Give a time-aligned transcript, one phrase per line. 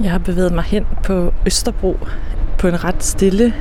[0.00, 1.98] Jeg har bevæget mig hen på Østerbro
[2.58, 3.54] på en ret stille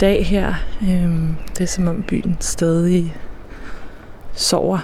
[0.00, 0.54] dag her.
[0.82, 3.16] Øhm, det er som om byen stadig
[4.34, 4.78] sover.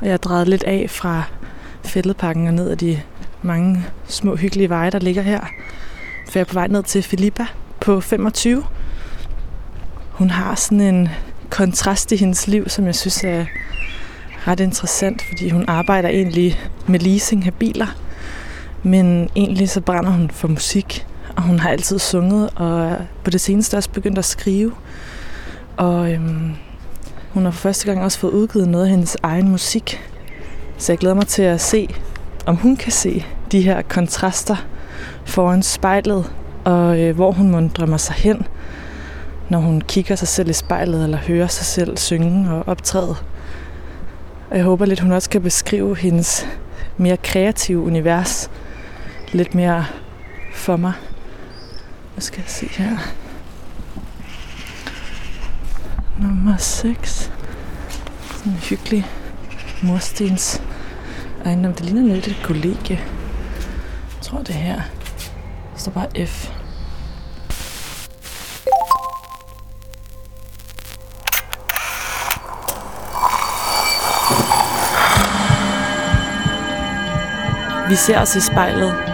[0.00, 1.22] Og jeg har drejet lidt af fra
[1.84, 3.00] fældeparken og ned ad de
[3.42, 5.40] mange små hyggelige veje, der ligger her.
[6.28, 7.46] For jeg er på vej ned til Filippa
[7.80, 8.64] på 25.
[10.10, 11.08] Hun har sådan en
[11.50, 13.44] kontrast i hendes liv, som jeg synes er
[14.46, 18.03] ret interessant, fordi hun arbejder egentlig med leasing af biler.
[18.86, 21.06] Men egentlig så brænder hun for musik,
[21.36, 24.72] og hun har altid sunget, og på det seneste også begyndt at skrive.
[25.76, 26.52] Og øhm,
[27.30, 30.00] hun har for første gang også fået udgivet noget af hendes egen musik.
[30.78, 31.88] Så jeg glæder mig til at se,
[32.46, 34.56] om hun kan se de her kontraster
[35.24, 36.32] foran spejlet,
[36.64, 38.46] og øh, hvor hun må drømmer sig hen,
[39.48, 43.16] når hun kigger sig selv i spejlet, eller hører sig selv synge og optræde.
[44.50, 46.46] Og jeg håber lidt, hun også kan beskrive hendes
[46.96, 48.50] mere kreative univers
[49.34, 49.86] lidt mere
[50.54, 50.92] for mig.
[52.14, 52.96] Hvad skal jeg se her?
[56.20, 57.32] Nummer 6.
[58.36, 59.06] Sådan en hyggelig
[59.82, 60.62] murstens
[61.44, 61.74] ejendom.
[61.74, 63.00] Det ligner lidt et kollegie.
[64.14, 64.76] Jeg tror, det her.
[65.72, 66.50] Der står bare F.
[77.88, 79.13] Vi ser os i spejlet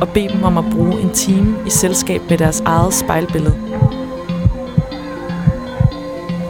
[0.00, 3.54] og bede dem om at bruge en time i selskab med deres eget spejlbillede.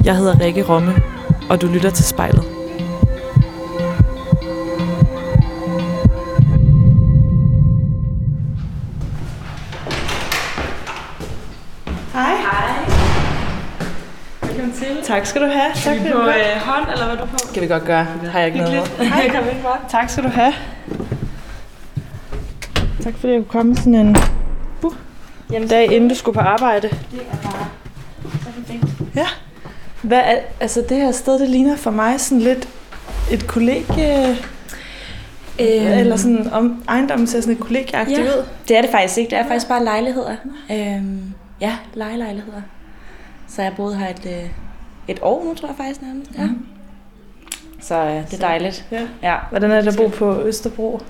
[0.05, 0.95] Jeg hedder Rikke Romme,
[1.51, 2.45] og du lytter til spejlet.
[12.13, 12.37] Hej.
[12.37, 12.75] Hej.
[14.43, 14.87] Velkommen til.
[15.05, 15.73] Tak skal du have.
[15.75, 17.37] Tak Er vi på øh, hånd, eller hvad du på?
[17.55, 18.05] Kan vi godt gøre.
[18.05, 18.89] Har jeg ikke noget.
[18.89, 19.79] Hej, kom ind bare.
[19.89, 20.53] Tak skal du have.
[23.07, 24.17] Tak fordi jeg kunne komme sådan en
[24.85, 24.93] uh,
[25.53, 26.89] Jamen, dag, inden du skulle på arbejde.
[26.89, 27.69] det er bare
[28.31, 28.85] så fint.
[29.17, 29.27] Ja.
[30.03, 32.69] Hvad er, altså det her sted, det ligner for mig sådan lidt
[33.33, 34.31] et kollegie,
[35.61, 35.99] øhm.
[35.99, 38.25] eller sådan om ejendommen ser sådan et kollegieagtigt Ja.
[38.25, 38.45] ud.
[38.69, 39.31] Det er det faktisk ikke.
[39.31, 40.37] Det er faktisk bare lejligheder.
[40.73, 42.63] Øhm, ja, lejelejligheder.
[43.49, 44.51] Så jeg boet her et, øh,
[45.09, 46.31] et år nu, tror jeg faktisk nærmest.
[46.39, 46.45] Ja.
[46.45, 46.67] Mhm.
[47.81, 48.85] Så øh, det er dejligt.
[48.91, 49.01] Ja.
[49.23, 49.37] Ja.
[49.51, 51.01] Hvordan er det at bo på Østerbro?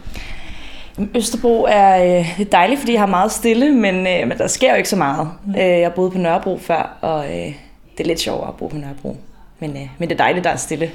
[1.15, 4.77] Østerbro er, øh, dejligt, fordi jeg har meget stille, men, øh, men der sker jo
[4.77, 5.29] ikke så meget.
[5.47, 5.55] Mm.
[5.55, 7.55] Øh, jeg boede på Nørrebro før, og øh,
[7.99, 9.17] det er lidt sjovere at bo på Nørrebro.
[9.59, 10.91] Men, øh, men det er dejligt, der er stille,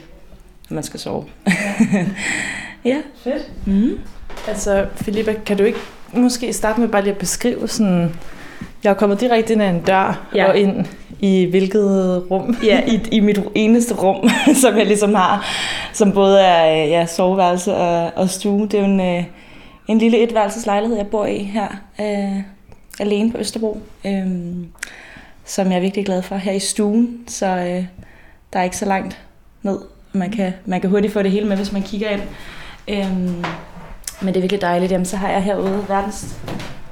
[0.69, 1.25] når man skal sove.
[2.85, 2.97] ja.
[3.23, 3.51] Fedt.
[3.65, 3.99] Mm.
[4.47, 5.79] Altså, Filippa, kan du ikke
[6.13, 8.15] måske starte med bare lige at beskrive sådan...
[8.83, 10.43] Jeg er kommet direkte ind ad en dør Ja.
[10.43, 10.49] ja.
[10.49, 10.85] og ind
[11.19, 12.57] i hvilket rum.
[12.63, 14.29] Ja, i, i mit eneste rum,
[14.61, 15.45] som jeg ligesom har,
[15.93, 18.67] som både er øh, ja, soveværelse og, og stue.
[18.67, 19.23] Det er jo en, øh,
[19.91, 21.67] en lille etværelseslejlighed, jeg bor i her,
[22.01, 22.43] øh,
[22.99, 24.27] alene på Østerbro, øh,
[25.45, 27.85] som jeg er virkelig glad for her i stuen, så øh,
[28.53, 29.19] der er ikke så langt
[29.61, 29.79] ned.
[30.13, 32.21] Man kan, man kan hurtigt få det hele med, hvis man kigger ind.
[32.87, 33.17] Øh,
[34.21, 34.91] men det er virkelig dejligt.
[34.91, 36.39] Jamen, så har jeg herude verdens,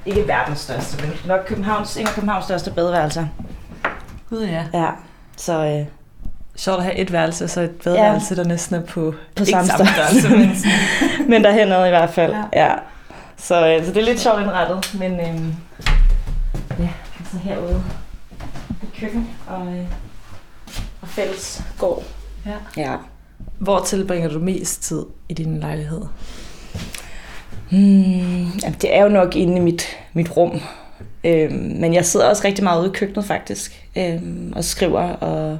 [0.05, 3.25] ikke verdens største, men nok Københavns, en af Københavns største badeværelser.
[4.29, 4.65] Gud ja.
[4.73, 4.89] Ja,
[5.37, 5.65] så...
[5.65, 5.98] Øh,
[6.59, 8.41] Sjovt at have et værelse, og så et badeværelse, ja.
[8.41, 12.33] der næsten er på, På samme størrelse, men sådan- men derhen i hvert fald.
[12.53, 12.65] Ja.
[12.65, 12.73] Ja.
[13.37, 15.55] Så, øh, så det er lidt sjovt indrettet, men øhm,
[16.79, 17.83] ja, altså herude
[18.83, 19.83] i køkken og, øh,
[21.01, 22.03] og fælles gård.
[22.45, 22.81] Ja.
[22.81, 22.95] Ja.
[23.59, 26.01] Hvor tilbringer du mest tid i din lejlighed?
[27.69, 30.61] Hmm, jamen, det er jo nok inde i mit, mit rum.
[31.23, 35.59] Øhm, men jeg sidder også rigtig meget ude i køkkenet faktisk, øhm, og skriver og,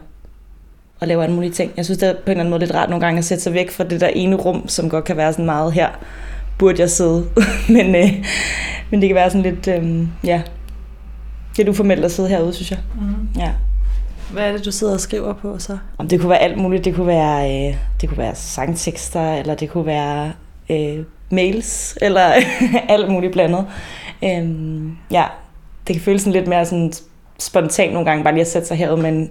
[0.99, 1.71] og laver alle mulige ting.
[1.77, 3.43] Jeg synes, det er på en eller anden måde lidt rart nogle gange at sætte
[3.43, 5.89] sig væk fra det der ene rum, som godt kan være sådan meget her,
[6.57, 7.25] burde jeg sidde.
[7.75, 8.25] men, øh,
[8.91, 10.41] men det kan være sådan lidt, øhm, ja,
[11.57, 12.79] lidt uformelt at sidde herude, synes jeg.
[12.95, 13.39] Mm.
[13.41, 13.51] Ja.
[14.31, 15.77] Hvad er det, du sidder og skriver på så?
[15.97, 16.85] Om det kunne være alt muligt.
[16.85, 20.31] Det kunne være, øh, det kunne være sangtekster, eller det kunne være
[20.69, 22.33] øh, mails, eller
[22.89, 23.65] alt muligt blandet.
[24.23, 25.25] Øhm, ja,
[25.87, 26.93] det kan føles sådan lidt mere sådan
[27.39, 29.29] spontant nogle gange, bare lige at sætte sig herude med, en,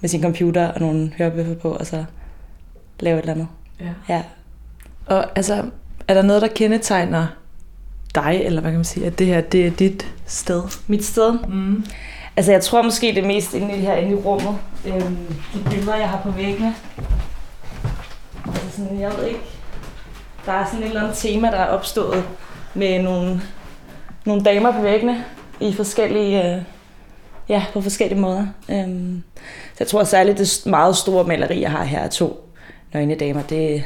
[0.00, 2.04] med sin computer og nogle hørebøffer på, og så
[3.00, 3.48] lave et eller andet.
[3.80, 4.14] Ja.
[4.14, 4.22] Ja.
[5.06, 5.64] Og altså,
[6.08, 7.26] er der noget, der kendetegner
[8.14, 10.62] dig, eller hvad kan man sige, at det her, det er dit sted?
[10.86, 11.38] Mit sted?
[11.48, 11.84] Mm.
[12.36, 14.58] Altså, jeg tror måske det mest inde i her inde i rummet.
[14.86, 15.16] Øhm,
[15.54, 16.74] de billeder, jeg har på væggene.
[18.46, 19.40] Altså sådan, jeg ved ikke.
[20.46, 22.24] Der er sådan et eller andet tema, der er opstået
[22.74, 23.40] med nogle,
[24.24, 25.24] nogle damer på væggene
[25.60, 26.62] i forskellige, øh,
[27.48, 28.46] ja, på forskellige måder.
[28.70, 29.22] Øhm,
[29.80, 32.50] jeg tror særligt, det meget store maleri, jeg har her, er to
[32.92, 33.42] nøgne damer.
[33.42, 33.84] Det,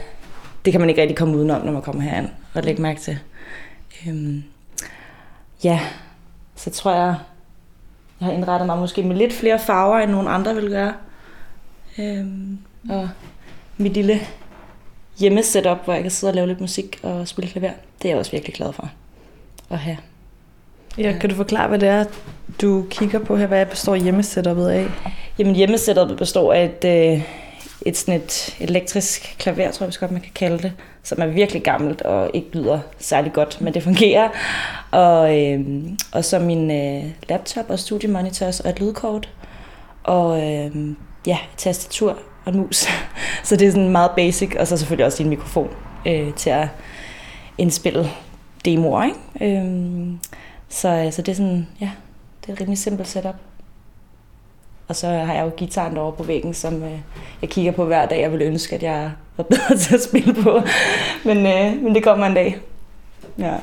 [0.64, 3.18] det kan man ikke rigtig komme udenom, når man kommer herind og lægge mærke til.
[4.06, 4.44] Øhm,
[5.64, 5.80] ja,
[6.56, 7.14] så tror jeg,
[8.20, 10.92] jeg har indrettet mig måske med lidt flere farver, end nogle andre vil gøre.
[11.98, 12.58] Øhm,
[12.90, 13.08] og
[13.76, 14.20] mit lille
[15.18, 17.70] hjemmesetup, hvor jeg kan sidde og lave lidt musik og spille klaver,
[18.02, 18.90] det er jeg også virkelig glad for
[19.70, 19.96] at have.
[20.98, 22.04] Ja, kan du forklare, hvad det er,
[22.60, 23.46] du kigger på her?
[23.46, 24.90] Hvad består hjemmesetupet af?
[25.38, 27.22] Jamen hjemmesættet består af et, øh,
[27.86, 30.72] et, sådan et elektrisk klaver, tror jeg også godt, man kan kalde det,
[31.02, 34.28] som er virkelig gammelt og ikke lyder særlig godt, men det fungerer.
[34.90, 35.60] Og, øh,
[36.12, 39.28] og så min øh, laptop og studiemonitors og et lydkort.
[40.02, 40.70] Og øh,
[41.26, 42.86] ja, et tastatur og en mus.
[43.44, 45.70] så det er sådan meget basic, og så selvfølgelig også din mikrofon
[46.06, 46.68] øh, til at
[47.58, 48.10] indspille
[48.64, 49.04] demoer.
[49.04, 49.58] Ikke?
[49.58, 50.06] Øh,
[50.68, 51.90] så, øh, så det er sådan, ja,
[52.40, 53.36] det er et rimelig simpelt setup.
[54.88, 56.98] Og så har jeg jo gitaren derovre på væggen, som øh,
[57.42, 58.20] jeg kigger på hver dag.
[58.20, 60.60] Jeg ville ønske, at jeg var bedre til at spille på.
[61.24, 62.58] Men, øh, men det kommer en dag.
[63.38, 63.54] Ja.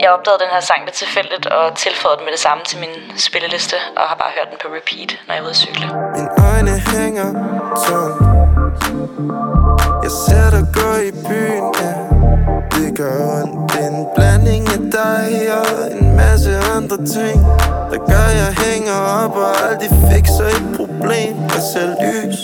[0.00, 3.18] Jeg opdagede den her sang lidt tilfældigt og tilføjede den med det samme til min
[3.18, 5.86] spilleliste, og har bare hørt den på repeat, når jeg er ude at cykle.
[5.86, 7.28] Mine øjne hænger
[7.86, 8.12] tom
[10.02, 11.93] Jeg ser dig gå i byen, ja
[12.74, 15.28] det gør ondt Det er en blanding af dig
[15.60, 17.38] og en masse andre ting.
[17.90, 21.34] Der gør, jeg hænger op og aldrig fikser et problem.
[21.54, 22.38] Jeg ser lys.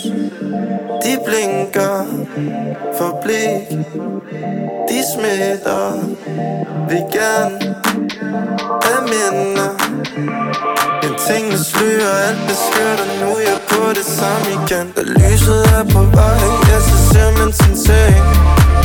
[1.03, 2.05] De blinker
[2.97, 3.65] for blik.
[4.89, 5.85] De smitter.
[6.89, 7.75] Vil gerne
[8.85, 9.71] have minder.
[11.01, 13.29] Men tingene slører alt beskytter Nu.
[13.35, 14.85] Er jeg på det samme igen.
[14.95, 16.41] Da lyset er på vej
[16.71, 18.23] jeg ser simpelthen sin seng.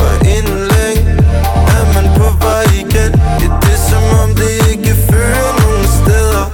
[0.04, 1.05] Og inden længe
[2.16, 3.12] på vej igen.
[3.42, 6.45] Ja, det er som om det ikke fører nogen steder.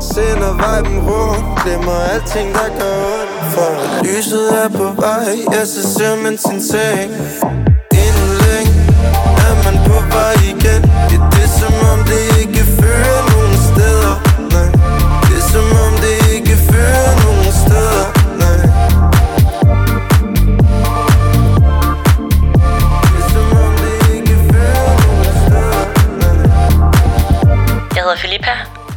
[0.00, 3.32] Sender viben rundt Glemmer alting, der gør ondt.
[3.54, 3.70] For
[4.04, 7.10] lyset er på vej Ja, så ser man sin seng.
[8.04, 8.72] Inden længe
[9.46, 10.82] er man på vej igen.
[11.14, 11.39] I det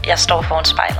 [0.07, 0.99] Jeg står foran spejlet.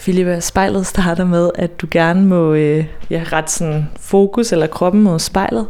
[0.00, 5.02] Philippa, spejlet starter med, at du gerne må øh, ja, rette sådan fokus eller kroppen
[5.02, 5.66] mod spejlet.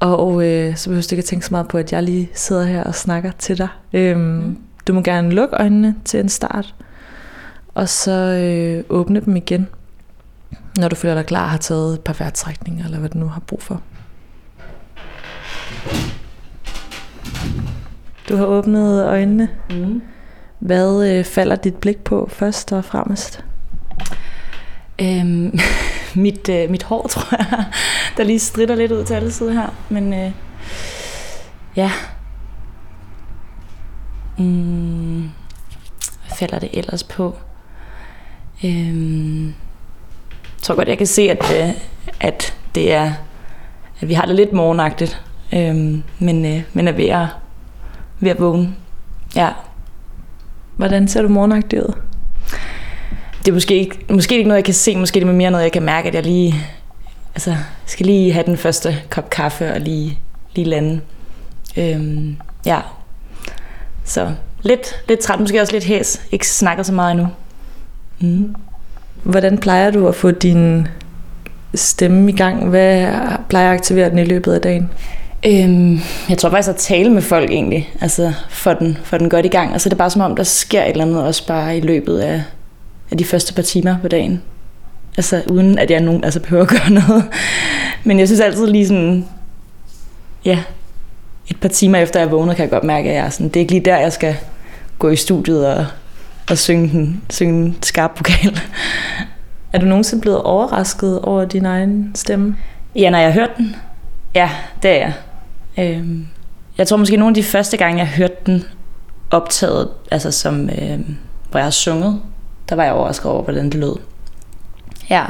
[0.00, 2.64] Og øh, så behøver du ikke at tænke så meget på, at jeg lige sidder
[2.64, 3.68] her og snakker til dig.
[3.92, 4.58] Øhm, mm.
[4.86, 6.74] Du må gerne lukke øjnene til en start,
[7.74, 9.68] og så øh, åbne dem igen,
[10.78, 13.28] når du føler dig klar og har taget et par vejrtrækninger, eller hvad du nu
[13.28, 13.80] har brug for.
[18.28, 19.48] Du har åbnet øjnene.
[19.70, 20.02] Mm.
[20.58, 23.44] Hvad øh, falder dit blik på først og fremmest?
[25.00, 25.58] Øhm,
[26.24, 27.64] mit, øh, mit hår, tror jeg,
[28.16, 29.68] der lige stritter lidt ud til alle sider her.
[29.88, 30.30] Men øh,
[31.76, 31.90] ja.
[34.38, 35.20] Mm,
[36.26, 37.36] hvad falder det ellers på?
[38.64, 41.74] Øhm, jeg tror godt, jeg kan se, at, øh,
[42.20, 43.12] at det er,
[44.00, 45.22] at vi har det lidt morgenagtigt,
[45.54, 47.26] øhm, men, øh, men er ved at,
[48.20, 48.74] ved at vågne.
[49.36, 49.48] Ja.
[50.76, 51.92] Hvordan ser du morgenagtig ud?
[53.38, 55.64] Det er måske ikke, måske ikke noget, jeg kan se, måske det er mere noget,
[55.64, 56.54] jeg kan mærke, at jeg lige
[57.34, 57.56] altså,
[57.86, 60.18] skal lige have den første kop kaffe og lige,
[60.54, 61.00] lige lande.
[61.76, 62.80] Øhm, ja.
[64.04, 66.22] Så lidt, lidt træt, måske også lidt hæs.
[66.30, 67.28] Ikke snakket så meget endnu.
[68.20, 68.54] Mm.
[69.22, 70.88] Hvordan plejer du at få din
[71.74, 72.68] stemme i gang?
[72.68, 73.12] Hvad
[73.48, 74.90] plejer at aktivere den i løbet af dagen?
[75.46, 79.46] Øhm, jeg tror faktisk at tale med folk egentlig, altså for den, for den godt
[79.46, 79.74] i gang.
[79.74, 81.80] Og så er det bare som om, der sker et eller andet også bare i
[81.80, 82.42] løbet af,
[83.10, 84.42] af de første par timer på dagen.
[85.16, 87.24] Altså uden at jeg nogen, altså, behøver at gøre noget.
[88.04, 89.26] Men jeg synes altid lige sådan,
[90.44, 90.58] ja,
[91.48, 93.56] et par timer efter jeg vågner, kan jeg godt mærke, at jeg er sådan, det
[93.56, 94.36] er ikke lige der, jeg skal
[94.98, 95.86] gå i studiet og,
[96.50, 98.60] og synge, den, synge en skarp vokal.
[99.72, 102.56] Er du nogensinde blevet overrasket over din egen stemme?
[102.96, 103.76] Ja, når jeg har hørt den.
[104.34, 104.50] Ja,
[104.82, 105.12] det er jeg.
[105.78, 106.26] Øhm,
[106.78, 108.64] jeg tror måske nogle af de første gange, jeg hørte den
[109.30, 110.98] optaget, altså som, øh,
[111.50, 112.20] hvor jeg har sunget,
[112.68, 113.96] der var jeg overrasket over, hvordan det lød.
[115.10, 115.24] Ja,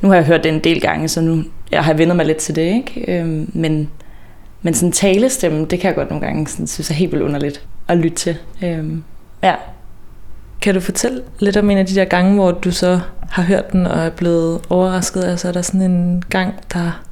[0.00, 2.38] nu har jeg hørt det en del gange, så nu jeg har vendet mig lidt
[2.38, 3.18] til det, ikke?
[3.18, 3.90] Øhm, men,
[4.62, 7.66] men sådan talestemme, det kan jeg godt nogle gange sådan, synes er helt vildt underligt
[7.88, 8.36] at lytte til.
[8.64, 9.04] Øhm,
[9.42, 9.54] ja.
[10.62, 13.72] Kan du fortælle lidt om en af de der gange, hvor du så har hørt
[13.72, 15.24] den og er blevet overrasket?
[15.24, 17.02] Altså er der sådan en gang, der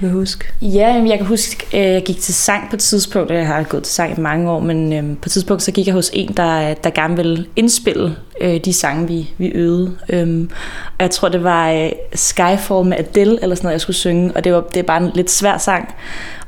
[0.00, 0.44] kan huske?
[0.62, 3.30] Ja, jeg kan huske, at jeg gik til sang på et tidspunkt.
[3.30, 5.86] Jeg har gået til sang i mange år, men øhm, på et tidspunkt så gik
[5.86, 9.96] jeg hos en, der, der gerne ville indspille øh, de sange, vi, vi øvede.
[10.08, 10.50] Øhm,
[10.84, 14.32] og jeg tror, det var øh, Skyfall med Adele, eller sådan noget, jeg skulle synge.
[14.36, 15.94] Og det, var, det er bare en lidt svær sang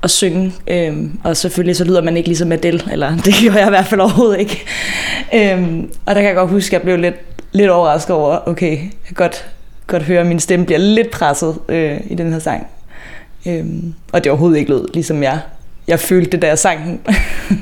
[0.02, 0.52] at synge.
[0.66, 3.87] Øhm, og selvfølgelig så lyder man ikke ligesom Adele, eller det gjorde jeg i hvert
[3.87, 4.64] fald overhovedet ikke.
[6.07, 7.16] Og der kan jeg godt huske, at jeg blev lidt,
[7.52, 9.47] lidt overrasket over, okay, jeg kan godt,
[9.87, 12.66] godt høre, at min stemme bliver lidt presset øh, i den her sang.
[13.47, 15.41] Øhm, og det overhovedet ikke lød, ligesom jeg,
[15.89, 17.01] jeg følte det, da jeg sang den.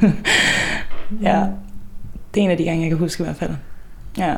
[1.29, 1.45] ja,
[2.35, 3.51] det er en af de gange, jeg kan huske i hvert fald.
[4.19, 4.35] Ja.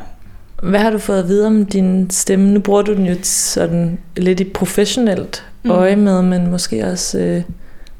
[0.63, 2.51] Hvad har du fået at vide om din stemme?
[2.51, 5.71] Nu bruger du den jo sådan lidt i professionelt mm.
[5.71, 7.43] øje med, men måske også øh,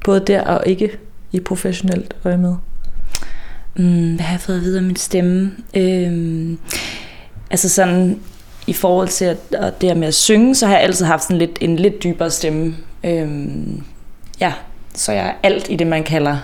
[0.06, 0.92] både der og ikke
[1.32, 2.56] i professionelt øje med.
[3.76, 5.52] Mm, hvad har jeg fået at vide om min stemme?
[5.76, 6.60] Øhm,
[7.52, 8.20] altså sådan,
[8.68, 11.24] i forhold til at, at det her med at synge, så har jeg altid haft
[11.24, 12.76] sådan lidt, en lidt dybere stemme.
[13.04, 13.84] Øhm,
[14.40, 14.54] ja,
[14.94, 16.38] så jeg er alt i det, man kalder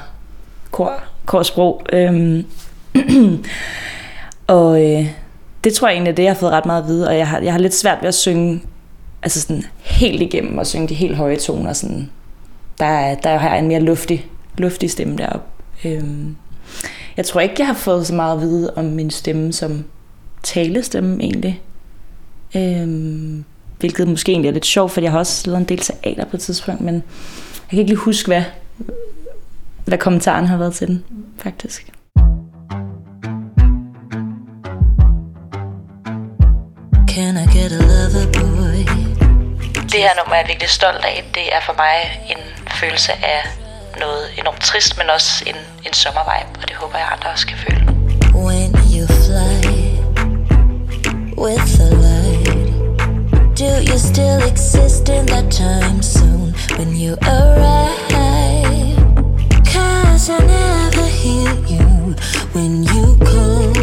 [0.71, 1.81] kor, korsprog.
[1.93, 2.45] Øhm,
[4.47, 5.07] og øh,
[5.63, 7.27] det tror jeg egentlig er det, jeg har fået ret meget at vide, og jeg
[7.27, 8.61] har, jeg har lidt svært ved at synge
[9.23, 11.73] altså sådan helt igennem og synge de helt høje toner.
[11.73, 12.09] Sådan.
[12.79, 14.25] Der, der har jeg en mere luftig,
[14.57, 15.45] luftig stemme deroppe.
[15.85, 16.35] Øhm,
[17.17, 19.83] jeg tror ikke, jeg har fået så meget at vide om min stemme som
[20.43, 21.61] talestemme egentlig.
[22.55, 23.45] Øhm,
[23.79, 26.37] hvilket måske egentlig er lidt sjovt, for jeg har også lavet en del teater på
[26.37, 28.43] et tidspunkt, men jeg kan ikke lige huske, hvad,
[29.85, 31.03] hvad kommentaren har været til den,
[31.43, 31.91] faktisk.
[37.07, 38.77] Can I get a lover boy?
[39.91, 41.23] Det her nummer er jeg virkelig stolt af.
[41.35, 41.95] Det er for mig
[42.29, 42.41] en
[42.79, 43.41] følelse af
[43.99, 45.55] noget enormt trist, men også en,
[45.87, 47.81] en sommervibe, og det håber jeg andre også kan føle.
[48.45, 49.77] When you fly
[51.43, 52.06] with the
[53.57, 58.05] do you still exist in that time zone when you arrive?
[59.65, 62.13] Cause I never hear you
[62.53, 63.73] when you call.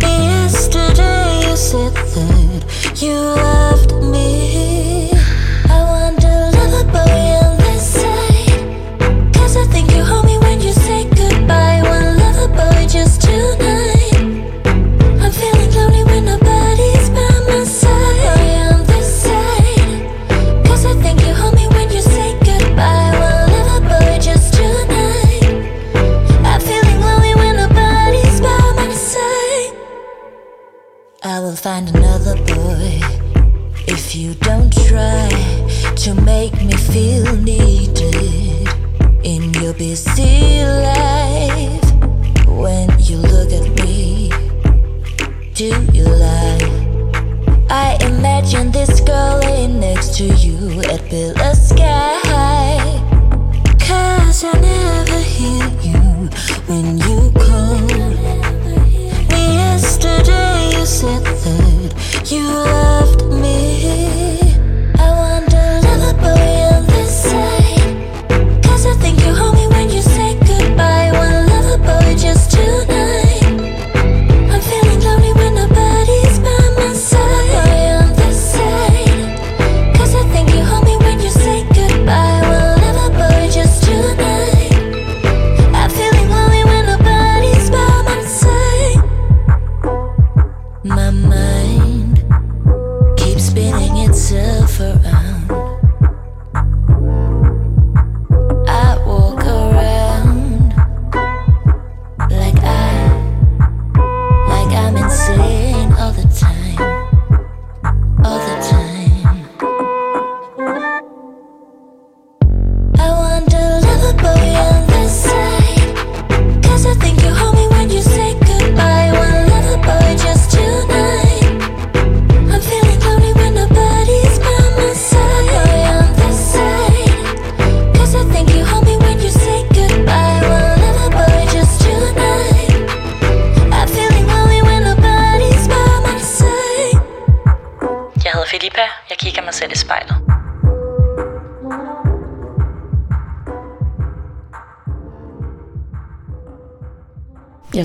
[0.00, 3.71] Yesterday you said that you loved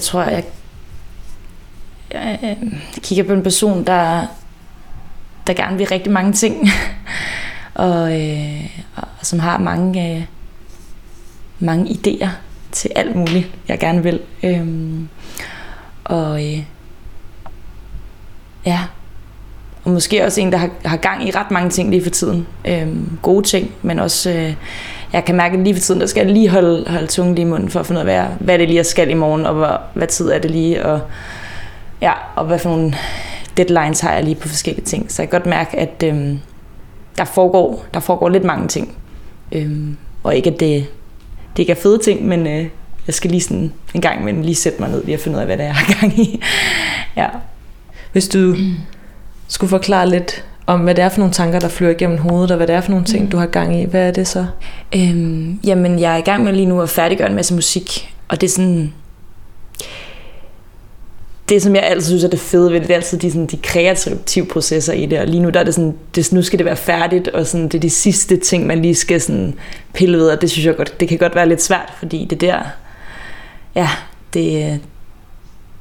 [0.07, 0.43] tror, jeg,
[2.13, 2.57] jeg, jeg
[3.03, 4.25] kigger på en person, der,
[5.47, 6.69] der gerne vil rigtig mange ting.
[7.73, 10.23] og, øh, og som har mange, øh,
[11.59, 12.29] mange idéer
[12.71, 14.19] til alt muligt, jeg gerne vil.
[14.43, 15.09] Øhm,
[16.03, 16.63] og øh,
[18.65, 18.79] ja,
[19.83, 22.47] og måske også en, der har, har gang i ret mange ting lige for tiden.
[22.67, 24.53] Øhm, gode ting, men også, øh,
[25.13, 27.45] jeg kan mærke, at lige for tiden, der skal jeg lige holde, holde tungen lige
[27.45, 29.45] i munden, for at finde ud af, hvad, hvad det lige, jeg skal i morgen,
[29.45, 31.01] og hvad, hvad tid er det lige, og,
[32.01, 32.93] ja, og hvad for nogle
[33.57, 35.11] deadlines har jeg lige på forskellige ting.
[35.11, 36.39] Så jeg kan godt mærke, at øhm,
[37.17, 38.97] der, foregår, der foregår lidt mange ting.
[39.51, 40.85] Øhm, og ikke, at det,
[41.51, 42.67] det ikke er fede ting, men øh,
[43.07, 45.39] jeg skal lige sådan en gang imellem lige sætte mig ned lige og finde ud
[45.39, 46.41] af, hvad det er, jeg har gang i.
[47.17, 47.27] ja.
[48.11, 48.55] Hvis du
[49.47, 52.57] skulle forklare lidt om, hvad det er for nogle tanker, der flyver igennem hovedet, og
[52.57, 54.45] hvad det er for nogle ting, du har gang i, hvad er det så?
[54.95, 58.42] Øhm, jamen, jeg er i gang med lige nu at færdiggøre en masse musik, og
[58.42, 58.94] det er sådan...
[61.50, 63.46] Det, som jeg altid synes er det fede ved det, det er altid de, sådan,
[63.46, 66.59] de kreative processer i det, og lige nu der er det sådan, det, nu skal
[66.59, 69.53] det være færdigt, og sådan, det er de sidste ting, man lige skal sådan
[69.94, 72.42] pille ved, og det synes jeg godt, det kan godt være lidt svært, fordi det
[72.42, 72.59] der,
[73.75, 73.89] ja,
[74.33, 74.79] det,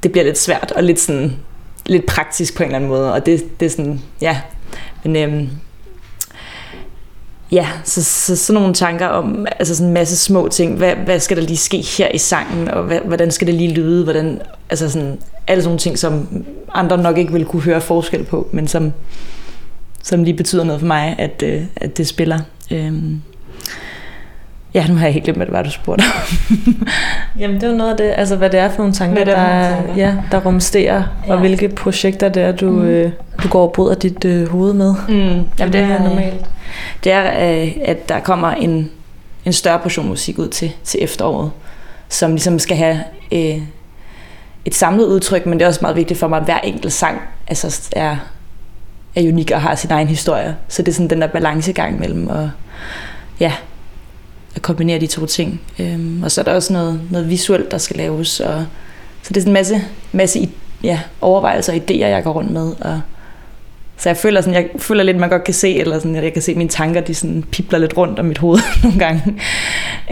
[0.03, 1.37] det bliver lidt svært, og lidt sådan,
[1.87, 4.41] lidt praktisk på en eller anden måde, og det, det er sådan, ja,
[5.07, 5.49] men øhm,
[7.53, 10.77] ja, så, så sådan nogle tanker om altså sådan en masse små ting.
[10.77, 13.75] Hvad, hvad skal der lige ske her i sangen, og hvad, hvordan skal det lige
[13.75, 14.05] lyde?
[14.05, 14.41] Hvordan,
[14.71, 18.49] altså sådan, alle sådan nogle ting, som andre nok ikke vil kunne høre forskel på,
[18.53, 18.93] men som,
[20.03, 22.41] som lige betyder noget for mig, at, øh, at det spiller.
[22.71, 23.23] Øhm,
[24.77, 26.87] ja, nu har jeg helt glemt, hvad det var, du spurgte om.
[27.41, 29.27] Jamen, det er jo noget af det, altså hvad det er for nogle tanker, Hvad
[29.27, 29.95] det er der, tanker.
[29.97, 31.33] ja, der rumsterer, ja.
[31.33, 32.85] og hvilke projekter det er, du, mm.
[32.85, 33.13] øh,
[33.43, 34.95] du går og bryder dit øh, hoved med.
[35.09, 36.47] Mm, jamen, det, det er er normalt.
[37.05, 38.91] Det er, øh, at der kommer en,
[39.45, 41.51] en større portion musik ud til, til efteråret,
[42.09, 43.01] som ligesom skal have
[43.33, 43.59] øh,
[44.65, 47.21] et samlet udtryk, men det er også meget vigtigt for mig, at hver enkelt sang
[47.49, 48.17] altså, er,
[49.15, 50.57] er unik og har sin egen historie.
[50.69, 52.49] Så det er sådan den der balancegang mellem at,
[53.41, 53.53] ja,
[54.57, 55.61] at kombinere de to ting.
[55.79, 58.41] Øhm, og så er der også noget, noget visuelt, der skal laves.
[58.41, 58.65] Og,
[59.23, 60.51] så det er sådan en masse, masse i-
[60.83, 62.73] ja, overvejelser og idéer, jeg går rundt med.
[62.81, 63.01] Og,
[63.99, 66.25] så jeg føler, sådan, jeg føler lidt, at man godt kan se, eller sådan, at
[66.25, 68.99] jeg kan se, at mine tanker de sådan pipler lidt rundt om mit hoved nogle
[68.99, 69.23] gange.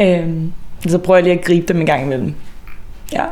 [0.00, 0.52] Øhm,
[0.88, 2.34] så prøver jeg lige at gribe dem en gang imellem.
[3.12, 3.24] Ja,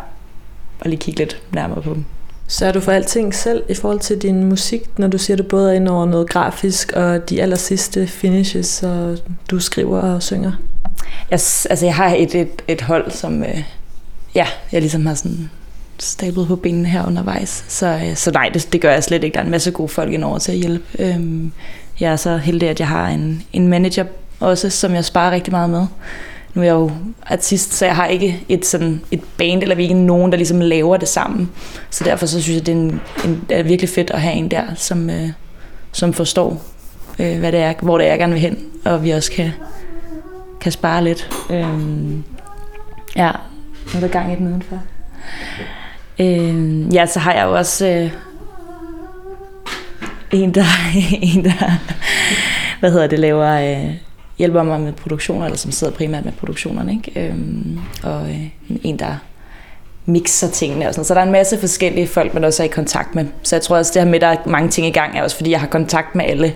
[0.80, 2.04] og lige kigge lidt nærmere på dem.
[2.46, 5.38] Så er du for alting selv i forhold til din musik, når du siger, at
[5.38, 9.18] du både er ind over noget grafisk og de aller sidste finishes, og
[9.50, 10.52] du skriver og synger?
[11.30, 13.62] Jeg, altså, jeg har et, et, et hold, som øh,
[14.34, 15.50] ja, jeg ligesom har sådan
[15.98, 17.64] stablet på benene her undervejs.
[17.68, 19.34] Så, øh, så nej, det, det gør jeg slet ikke.
[19.34, 20.84] Der er en masse gode folk indover til at hjælpe.
[20.98, 21.52] Øhm,
[22.00, 24.04] jeg er så heldig, at jeg har en, en manager
[24.40, 25.86] også, som jeg sparer rigtig meget med.
[26.54, 26.90] Nu er jeg jo
[27.26, 30.60] artist, så jeg har ikke et, sådan, et band, eller vi ikke nogen, der ligesom
[30.60, 31.50] laver det sammen.
[31.90, 34.34] Så derfor så synes jeg, det er, en, en, det er virkelig fedt at have
[34.34, 35.28] en der, som, øh,
[35.92, 36.62] som forstår,
[37.18, 39.50] øh, hvad det er, hvor det er, jeg gerne vil hen, og vi også kan,
[40.62, 41.30] kan spare lidt.
[41.50, 42.24] Øhm,
[43.16, 43.30] ja,
[43.92, 44.82] nu er der gang i den udenfor.
[46.18, 48.12] Øhm, ja, så har jeg jo også øh,
[50.30, 50.64] en, der,
[51.34, 51.78] en, der
[52.80, 53.94] hvad hedder det, laver, øh,
[54.38, 57.26] hjælper mig med produktioner, eller som sidder primært med produktionerne, ikke?
[57.26, 58.46] Øhm, og øh,
[58.82, 59.16] en, der
[60.06, 61.04] mixer tingene og sådan.
[61.04, 63.26] Så der er en masse forskellige folk, man også er i kontakt med.
[63.42, 65.22] Så jeg tror også, det her med, at der er mange ting i gang, er
[65.22, 66.54] også fordi, jeg har kontakt med alle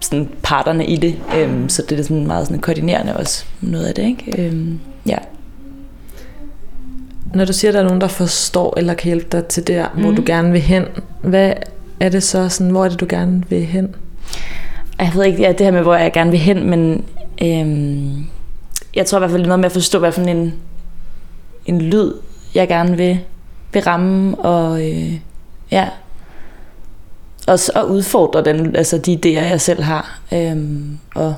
[0.00, 1.16] sådan parterne i det.
[1.36, 4.46] Øhm, så det er sådan meget sådan koordinerende også, noget af det, ikke?
[4.46, 5.16] Øhm, ja.
[7.34, 9.86] Når du siger, at der er nogen, der forstår eller kan hjælpe dig til der,
[9.94, 10.00] mm.
[10.00, 10.84] hvor du gerne vil hen,
[11.22, 11.52] hvad
[12.00, 13.94] er det så, sådan, hvor er det, du gerne vil hen?
[14.98, 17.04] Jeg ved ikke, ja, det her med, hvor jeg gerne vil hen, men
[17.42, 18.26] øhm,
[18.94, 20.54] jeg tror i hvert fald, noget med at forstå, hvad for en,
[21.66, 22.12] en lyd,
[22.54, 23.20] jeg gerne vil,
[23.72, 25.14] vil ramme, og øh,
[25.70, 25.88] ja,
[27.50, 30.20] også at udfordre den, altså de idéer, jeg selv har.
[30.32, 31.34] Øhm, og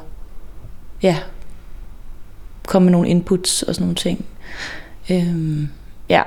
[1.03, 1.17] ja,
[2.67, 4.25] komme med nogle inputs og sådan nogle ting.
[5.11, 5.69] Øhm,
[6.09, 6.23] ja.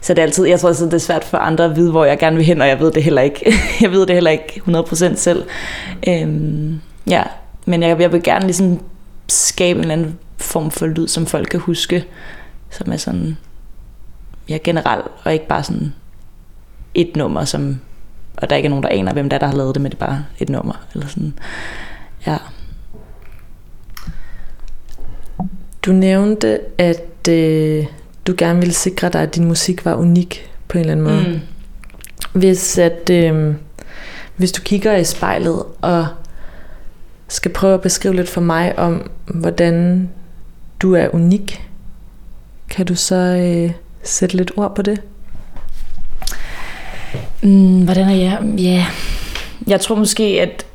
[0.00, 2.04] Så det er altid, jeg tror altid, det er svært for andre at vide, hvor
[2.04, 3.52] jeg gerne vil hen, og jeg ved det heller ikke.
[3.82, 5.44] jeg ved det heller ikke 100% selv.
[6.08, 7.22] Øhm, ja,
[7.66, 8.80] men jeg, jeg vil gerne ligesom
[9.28, 12.04] skabe en eller anden form for lyd, som folk kan huske,
[12.70, 13.36] som er sådan,
[14.48, 15.94] ja, generelt, og ikke bare sådan
[16.94, 17.80] et nummer, som,
[18.36, 19.92] og der ikke er nogen, der aner, hvem der, er, der har lavet det, men
[19.92, 21.34] det er bare et nummer, eller sådan,
[22.26, 22.36] ja.
[25.82, 27.86] Du nævnte, at øh,
[28.26, 31.28] du gerne ville sikre dig, at din musik var unik på en eller anden måde.
[31.28, 31.40] Mm.
[32.40, 33.54] Hvis, at, øh,
[34.36, 36.06] hvis du kigger i spejlet og
[37.28, 40.08] skal prøve at beskrive lidt for mig om, hvordan
[40.82, 41.68] du er unik,
[42.70, 45.00] kan du så øh, sætte lidt ord på det?
[47.42, 48.38] Mm, hvordan er jeg?
[48.58, 48.86] Ja, yeah.
[49.66, 50.66] jeg tror måske, at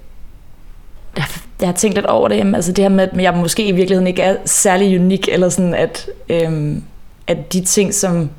[1.59, 2.37] jeg, har tænkt lidt over det.
[2.37, 5.49] Jamen, altså det her med, at jeg måske i virkeligheden ikke er særlig unik, eller
[5.49, 6.83] sådan, at, øhm,
[7.27, 8.29] at de ting, som,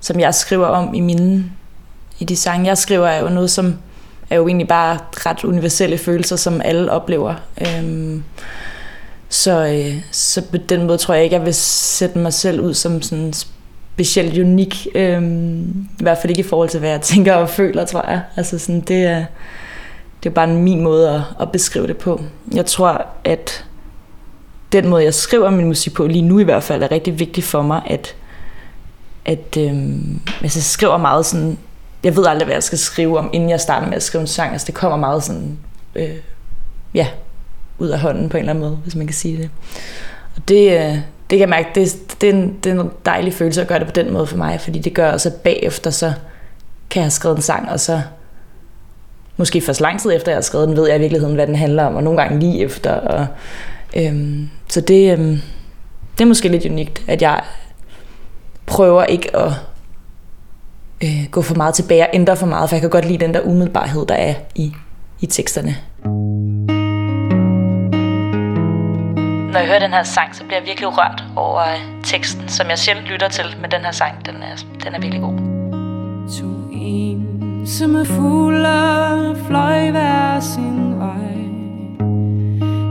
[0.00, 1.44] som jeg skriver om i mine
[2.18, 3.74] i de sange, jeg skriver, er jo noget, som
[4.30, 7.34] er jo egentlig bare ret universelle følelser, som alle oplever.
[7.60, 8.24] Øhm,
[9.28, 12.74] så, øh, så på den måde tror jeg ikke, jeg vil sætte mig selv ud
[12.74, 13.32] som sådan
[13.94, 14.86] specielt unik.
[14.94, 18.20] Øhm, I hvert fald ikke i forhold til, hvad jeg tænker og føler, tror jeg.
[18.36, 19.24] Altså sådan, det er,
[20.22, 22.20] det er bare min måde at, at beskrive det på.
[22.54, 23.64] Jeg tror, at
[24.72, 27.44] den måde, jeg skriver min musik på, lige nu i hvert fald, er rigtig vigtig
[27.44, 28.14] for mig, at,
[29.24, 31.58] at øhm, altså, jeg skriver meget sådan,
[32.04, 34.26] jeg ved aldrig, hvad jeg skal skrive om, inden jeg starter med at skrive en
[34.26, 34.52] sang.
[34.52, 35.58] Altså, det kommer meget sådan,
[35.94, 36.16] øh,
[36.94, 37.06] ja,
[37.78, 39.50] ud af hånden på en eller anden måde, hvis man kan sige det.
[40.36, 40.98] Og det, øh,
[41.30, 43.78] det kan jeg mærke, det, det, er en, det er en dejlig følelse at gøre
[43.78, 46.12] det på den måde for mig, fordi det gør også, at bagefter så
[46.90, 48.00] kan jeg have skrevet en sang, og så
[49.36, 51.56] måske først lang tid efter, jeg har skrevet den, ved jeg i virkeligheden, hvad den
[51.56, 52.92] handler om, og nogle gange lige efter.
[52.92, 53.26] Og,
[53.96, 55.40] øhm, så det, øhm,
[56.18, 57.40] det er måske lidt unikt, at jeg
[58.66, 59.52] prøver ikke at
[61.04, 63.34] øh, gå for meget tilbage og ændre for meget, for jeg kan godt lide den
[63.34, 64.72] der umiddelbarhed, der er i,
[65.20, 65.76] i teksterne.
[69.54, 72.68] Når jeg hører den her sang, så bliver jeg virkelig rørt over øh, teksten, som
[72.68, 75.36] jeg sjældent lytter til, men den her sang, den er, den er virkelig god.
[76.38, 81.34] To ensomme fugle fløj hver sin vej.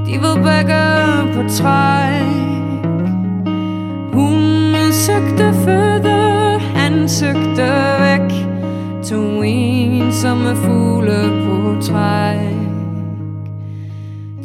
[0.08, 0.84] De var begge
[1.34, 2.34] på træk.
[4.14, 7.68] Hun søgte føde, han søgte
[8.00, 8.30] væk.
[9.04, 12.54] To ensomme fugle på træk.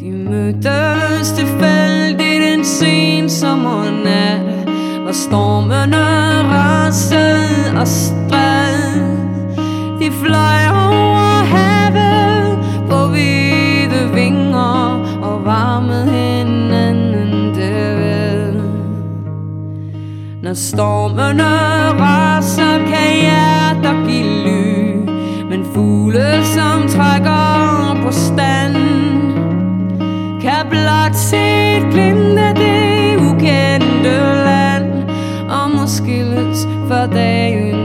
[0.01, 1.98] De mødtes tilfældigt
[2.69, 4.69] sen sommernat
[5.03, 6.05] Hvor stormene
[6.53, 9.01] rasede og stræd
[10.01, 12.59] De fløj over havet
[12.91, 18.61] på hvide vinger Og varmede hinanden derved
[20.43, 21.51] Når stormene
[22.01, 24.95] raser kan hjerter give ly
[25.51, 28.68] Men fugle som trækker på stand
[31.09, 35.09] kan blot se glimt af det ukendte land.
[35.51, 37.78] Og måske skilles for dagen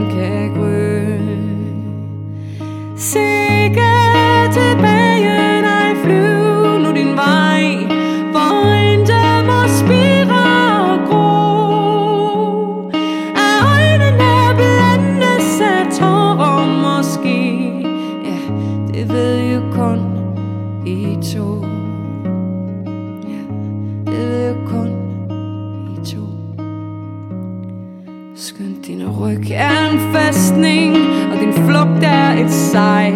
[29.24, 30.96] ryg er en fæstning
[31.32, 33.14] Og din flugt er et sejl.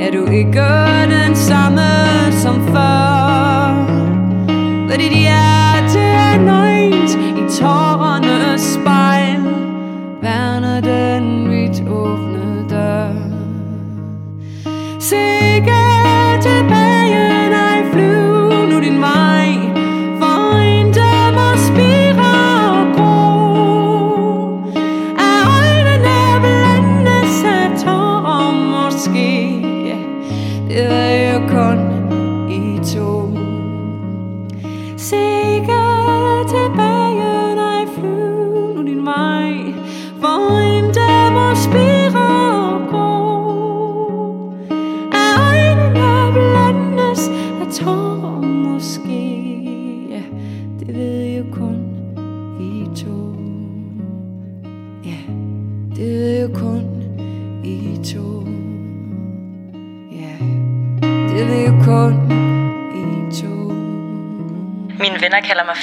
[0.00, 0.68] Er du ikke
[1.10, 1.88] den samme
[2.32, 3.01] som før?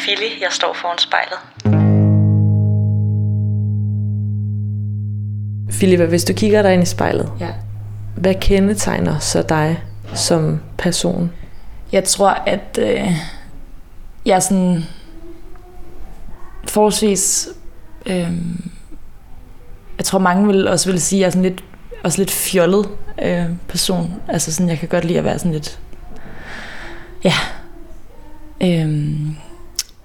[0.10, 0.42] Fili.
[0.42, 1.40] Jeg står foran spejlet.
[5.70, 7.50] Philippa, hvis du kigger dig ind i spejlet, Ja.
[8.16, 11.32] hvad kendetegner så dig som person?
[11.92, 13.12] Jeg tror, at øh,
[14.26, 14.84] jeg er sådan
[16.68, 17.50] forholdsvis...
[18.06, 18.32] Øh,
[19.98, 21.64] jeg tror, mange vil også vil sige, at jeg er sådan lidt,
[22.04, 22.90] også lidt fjollet
[23.22, 24.14] øh, person.
[24.28, 25.80] Altså sådan, jeg kan godt lide at være sådan lidt...
[27.24, 27.34] Ja.
[28.64, 29.36] Øhm,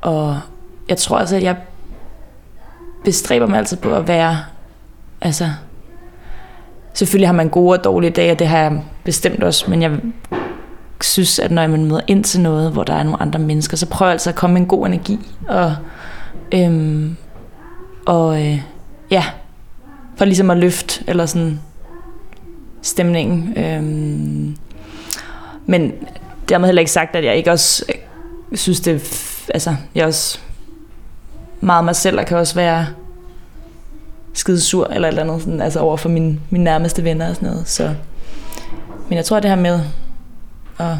[0.04, 0.40] og
[0.88, 1.56] jeg tror altså, at jeg
[3.04, 4.38] bestræber mig altid på at være...
[5.20, 5.50] Altså,
[6.94, 9.98] selvfølgelig har man gode og dårlige dage, og det har jeg bestemt også, men jeg
[11.00, 13.86] synes, at når man møder ind til noget, hvor der er nogle andre mennesker, så
[13.86, 15.18] prøver jeg altså at komme med en god energi.
[15.48, 15.76] Og,
[16.54, 17.16] øhm,
[18.06, 18.62] og øh,
[19.10, 19.24] ja,
[20.16, 21.60] for ligesom at løfte, eller sådan
[22.82, 23.58] stemningen.
[23.58, 24.56] Øhm,
[25.66, 25.92] men
[26.48, 28.98] dermed heller ikke sagt, at jeg ikke også øh, synes, det er
[29.54, 30.38] altså, jeg er også
[31.60, 32.86] meget mig selv, og kan også være
[34.34, 37.34] skide sur, eller et eller andet, sådan, altså over for mine, mine nærmeste venner og
[37.34, 37.68] sådan noget.
[37.68, 37.94] Så,
[39.08, 39.80] men jeg tror, det her med
[40.78, 40.96] at,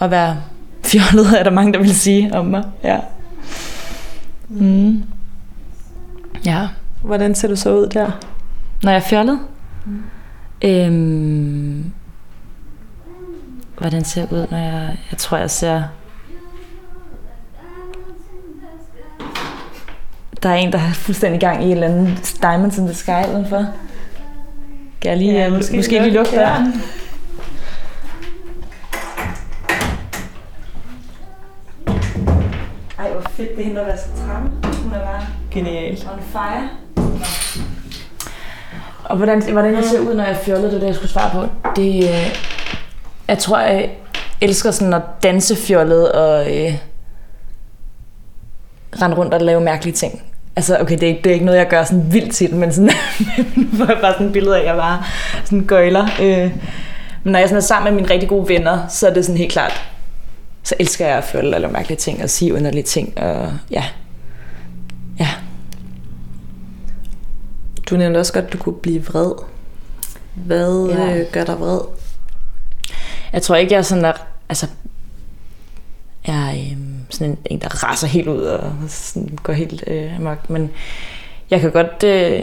[0.00, 0.36] at være
[0.90, 2.64] fjollet, er der mange, der vil sige om mig.
[2.82, 3.00] Ja.
[4.48, 5.02] Mm.
[6.44, 6.68] Ja.
[7.02, 8.10] Hvordan ser du så ud der?
[8.82, 9.38] Når jeg er fjollet?
[9.84, 10.02] Mm.
[10.64, 11.92] Øhm,
[13.78, 14.96] hvordan ser jeg ud, når jeg...
[15.10, 15.82] Jeg tror, jeg ser...
[20.44, 23.26] Der er en, der er fuldstændig gang i et eller andet Diamonds in the Sky
[23.34, 23.66] udenfor.
[25.00, 26.46] Kan jeg lige, Ja, ja, måske måske, lige lukke lukke, ja.
[26.46, 26.82] døren?
[32.98, 34.50] Ej, hvor fedt det er hende, der vasker trappen.
[34.82, 36.08] Hun er bare Genialt.
[36.12, 36.68] on fire.
[39.04, 41.30] Og hvordan, hvordan jeg ser ud, når jeg fjollet, det er det, jeg skulle svare
[41.30, 41.70] på.
[41.76, 42.36] Det, øh,
[43.28, 43.90] jeg tror, jeg
[44.40, 46.74] elsker sådan at danse fjollet og øh,
[49.02, 50.22] rende rundt og lave mærkelige ting.
[50.56, 52.72] Altså, okay, det er, ikke- det er ikke noget, jeg gør sådan vildt tit, men
[52.72, 52.90] sådan,
[53.56, 55.02] nu får jeg bare sådan et billede af, at jeg bare
[55.44, 56.08] sådan gøjler.
[56.22, 56.50] Øh,
[57.24, 59.38] men når jeg sådan er sammen med mine rigtig gode venner, så er det sådan
[59.38, 59.72] helt klart,
[60.62, 63.18] så elsker jeg at og lave mærkelige ting og sige underlige ting.
[63.18, 63.84] Og ja,
[65.20, 65.28] ja,
[67.90, 69.32] Du nævnte også godt, at du kunne blive vred.
[70.34, 71.16] Hvad Ja.
[71.18, 71.80] øh, gør dig vred?
[73.32, 74.12] Jeg tror ikke, jeg er sådan der,
[74.48, 74.66] altså,
[76.26, 80.16] jeg er øhm, sådan en, en, der raser helt ud og sådan går helt øh,
[80.16, 80.70] amok, men
[81.50, 82.42] jeg kan godt, øh,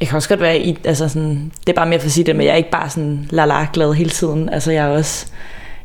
[0.00, 2.24] jeg kan også godt være i, altså sådan, det er bare mere for at sige
[2.24, 5.26] det, men jeg er ikke bare sådan la glad hele tiden, altså jeg er også,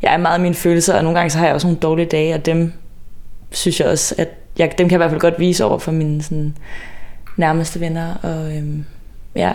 [0.02, 2.06] jeg er meget af mine følelser, og nogle gange så har jeg også nogle dårlige
[2.06, 2.74] dage, og dem
[3.52, 5.92] synes jeg også, at jeg, dem kan jeg i hvert fald godt vise over for
[5.92, 6.58] mine sådan,
[7.38, 8.86] nærmeste venner, og øhm,
[9.36, 9.54] ja,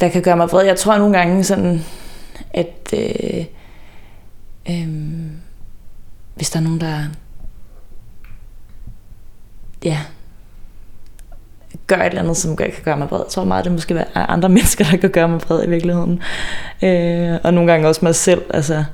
[0.00, 0.66] der kan gøre mig vred.
[0.66, 1.84] Jeg tror nogle gange sådan,
[2.54, 3.44] at øh,
[4.70, 4.88] øh,
[6.36, 7.04] hvis der er nogen, der
[9.84, 9.98] ja,
[11.86, 13.18] gør et eller andet, som gør, kan gøre mig vred.
[13.18, 16.20] Jeg tror meget, det måske er andre mennesker, der kan gøre mig vred i virkeligheden.
[16.82, 18.42] Øh, og nogle gange også mig selv.
[18.50, 18.84] Altså,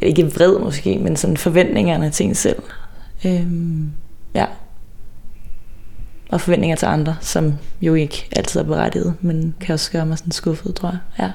[0.00, 2.62] ikke vred måske, men sådan forventningerne til en selv.
[3.24, 3.46] Øh,
[4.34, 4.46] ja.
[6.28, 10.18] Og forventninger til andre, som jo ikke altid er berettiget, men kan også gøre mig
[10.18, 10.98] sådan skuffet, tror jeg.
[11.18, 11.32] Ja.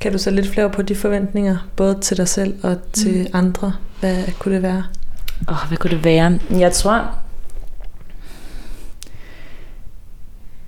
[0.00, 3.26] Kan du så lidt flere på de forventninger, både til dig selv og til mm.
[3.32, 3.72] andre?
[4.00, 4.84] Hvad kunne det være?
[5.48, 6.38] Åh, oh, hvad kunne det være?
[6.50, 7.14] Jeg tror...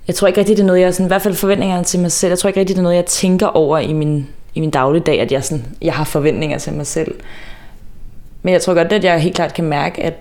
[0.07, 0.93] Jeg tror ikke rigtig, det er noget, jeg...
[0.93, 2.31] Sådan, I hvert fald forventningerne til mig selv.
[2.31, 5.21] Jeg tror ikke rigtig, det er noget, jeg tænker over i min, i min dagligdag,
[5.21, 7.15] at jeg, sådan, jeg har forventninger til mig selv.
[8.41, 10.13] Men jeg tror godt, at jeg helt klart kan mærke, at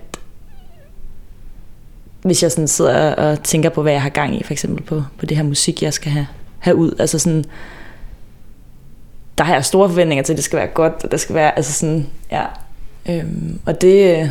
[2.23, 5.03] hvis jeg sådan sidder og tænker på, hvad jeg har gang i, for eksempel på,
[5.19, 6.27] på det her musik, jeg skal have,
[6.59, 7.45] have ud, altså sådan,
[9.39, 11.57] der har jeg store forventninger til, at det skal være godt, og det skal være,
[11.57, 12.45] altså sådan, ja.
[13.09, 14.29] Øhm, og det, øh,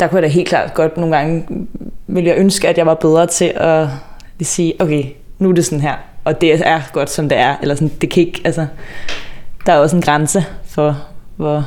[0.00, 1.68] der kunne jeg da helt klart godt nogle gange, mm,
[2.06, 3.88] ville jeg ønske, at jeg var bedre til at
[4.38, 5.04] lige sige, okay,
[5.38, 8.10] nu er det sådan her, og det er godt, som det er, eller sådan, det
[8.10, 8.66] kan ikke, altså,
[9.66, 11.04] der er også en grænse for,
[11.36, 11.66] hvor,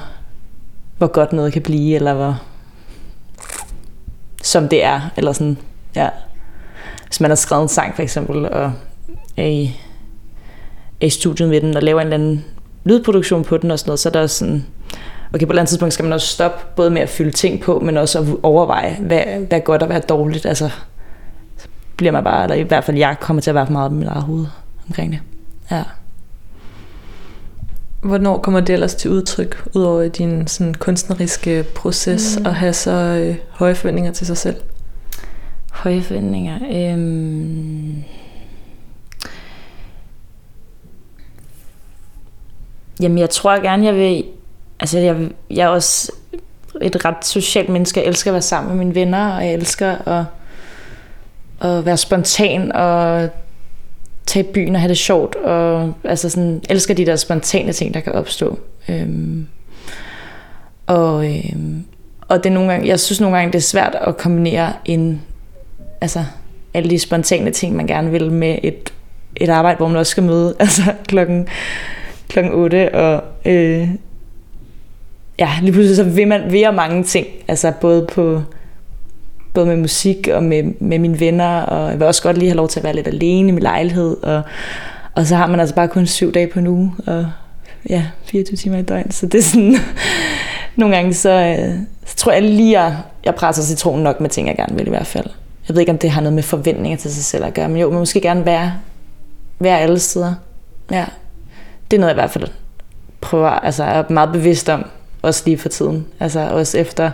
[0.98, 2.42] hvor godt noget kan blive, eller hvor,
[4.44, 5.58] som det er, eller sådan,
[5.96, 6.10] ja.
[7.08, 8.72] Hvis man har skrevet en sang, for eksempel, og
[9.38, 9.80] er i,
[11.04, 12.46] er i studiet med den, og laver en eller anden
[12.84, 14.66] lydproduktion på den og sådan noget, så er der også sådan,
[15.30, 17.62] okay, på et eller andet tidspunkt skal man også stoppe, både med at fylde ting
[17.62, 20.46] på, men også at overveje, hvad, hvad er godt og hvad er dårligt.
[20.46, 20.70] Altså,
[21.58, 23.92] så bliver man bare, eller i hvert fald jeg kommer til at være for meget
[23.92, 24.46] på mit eget hoved
[24.88, 25.20] omkring det.
[25.72, 25.84] Ja.
[28.02, 32.46] Hvornår kommer det ellers til udtryk, udover din sådan, kunstneriske proces, mm.
[32.46, 34.56] at have så øh, høje forventninger til sig selv?
[35.72, 36.60] Høje forventninger.
[36.72, 38.04] Øhm...
[43.02, 44.24] Jamen, jeg tror gerne, jeg vil...
[44.80, 46.12] Altså, jeg, jeg er også
[46.82, 48.00] et ret socialt menneske.
[48.00, 50.26] Jeg elsker at være sammen med mine venner, og jeg elsker at,
[51.70, 53.30] at være spontan og
[54.26, 55.36] tage i byen og have det sjovt.
[55.36, 58.60] Og altså sådan, elsker de der spontane ting, der kan opstå.
[58.90, 59.48] Øhm,
[60.88, 61.86] og, øhm,
[62.28, 65.22] og det er nogle gange, jeg synes nogle gange, det er svært at kombinere en,
[66.02, 66.26] altså,
[66.74, 68.94] alle de spontane ting, man gerne vil med et,
[69.36, 71.48] et arbejde, hvor man også skal møde altså, klokken,
[72.34, 72.96] klokken 8.
[72.96, 73.90] Og øh,
[75.40, 77.28] ja, lige pludselig så vil man vil jeg mange ting.
[77.48, 78.42] Altså både på
[79.54, 82.58] både med musik og med, med mine venner, og jeg vil også godt lige have
[82.58, 84.42] lov til at være lidt alene i min lejlighed, og,
[85.16, 87.26] og så har man altså bare kun syv dage på en uge, og
[87.90, 89.76] ja, 24 timer i døgn, så det er sådan,
[90.76, 94.48] nogle gange så, øh, så tror jeg lige, jeg, jeg presser citronen nok med ting,
[94.48, 95.28] jeg gerne vil i hvert fald.
[95.68, 97.78] Jeg ved ikke, om det har noget med forventninger til sig selv at gøre, men
[97.78, 98.74] jo, man måske gerne være,
[99.60, 100.34] være alle steder.
[100.92, 101.06] Ja,
[101.92, 102.48] det er noget, jeg i hvert fald
[103.22, 104.86] prøver, altså er meget bevidst om,
[105.22, 106.08] også lige for tiden.
[106.20, 107.12] Altså også efter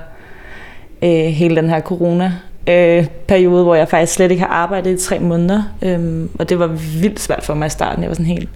[1.03, 2.33] øh, hele den her corona
[2.67, 5.63] øh, periode, hvor jeg faktisk slet ikke har arbejdet i tre måneder.
[5.81, 6.67] Øh, og det var
[7.01, 8.03] vildt svært for mig i starten.
[8.03, 8.49] Jeg var sådan helt,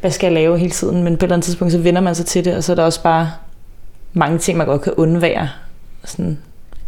[0.00, 1.02] hvad skal jeg lave hele tiden?
[1.02, 2.76] Men på et eller andet tidspunkt, så vender man sig til det, og så er
[2.76, 3.30] der også bare
[4.12, 5.48] mange ting, man godt kan undvære.
[6.04, 6.38] Sådan,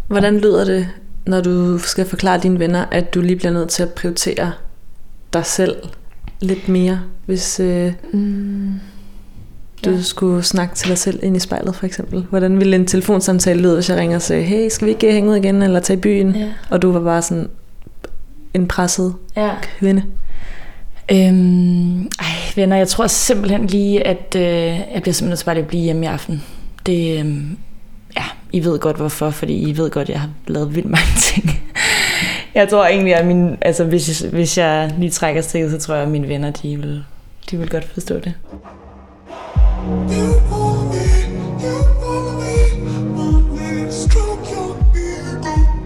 [0.06, 0.88] Hvordan lyder det,
[1.26, 4.52] når du skal forklare dine venner, at du lige bliver nødt til at prioritere
[5.32, 5.76] dig selv
[6.42, 8.80] lidt mere, hvis øh, mm,
[9.84, 10.02] du ja.
[10.02, 12.26] skulle snakke til dig selv ind i spejlet for eksempel?
[12.30, 15.30] Hvordan ville en telefonsamtale lyde, hvis jeg ringer og sagde, hey, skal vi ikke hænge
[15.30, 16.36] ud igen, eller tage i byen?
[16.36, 16.48] Ja.
[16.70, 17.48] Og du var bare sådan
[18.54, 19.50] en presset ja.
[19.78, 20.02] kvinde.
[21.12, 22.26] Øhm, ej,
[22.56, 25.82] venner, jeg tror simpelthen lige, at øh, jeg bliver simpelthen nødt til bare at blive
[25.82, 26.42] hjemme i aften.
[26.86, 27.56] Det, øhm,
[28.16, 31.20] ja, I ved godt hvorfor, fordi I ved godt, at jeg har lavet vildt mange
[31.20, 31.62] ting.
[32.54, 35.94] Jeg tror egentlig, at min, altså, hvis, jeg, hvis jeg lige trækker stikket, så tror
[35.94, 37.04] jeg, at mine venner, de vil,
[37.50, 38.34] de vil godt forstå det.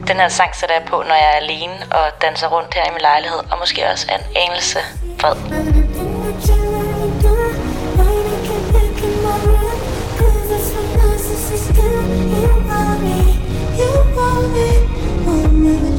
[0.09, 2.93] Den her sang sætter jeg på, når jeg er alene og danser rundt her i
[2.93, 4.79] min lejlighed, og måske også er en anelse
[5.21, 5.37] vred.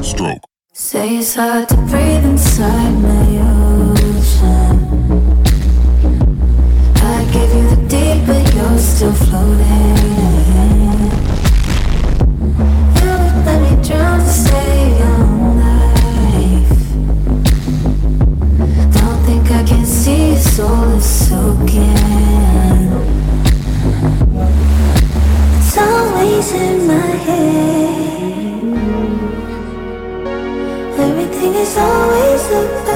[0.03, 0.46] Stroke.
[0.88, 3.28] Say it's hard to breathe inside my
[3.91, 4.76] ocean.
[6.95, 9.97] I give you the deep, but you're still floating.
[12.95, 15.26] You would let me drown to save your
[15.60, 16.80] life.
[18.95, 21.97] Don't think I can see your soul is soaking.
[25.58, 27.96] It's always in my head.
[31.75, 32.87] always, always look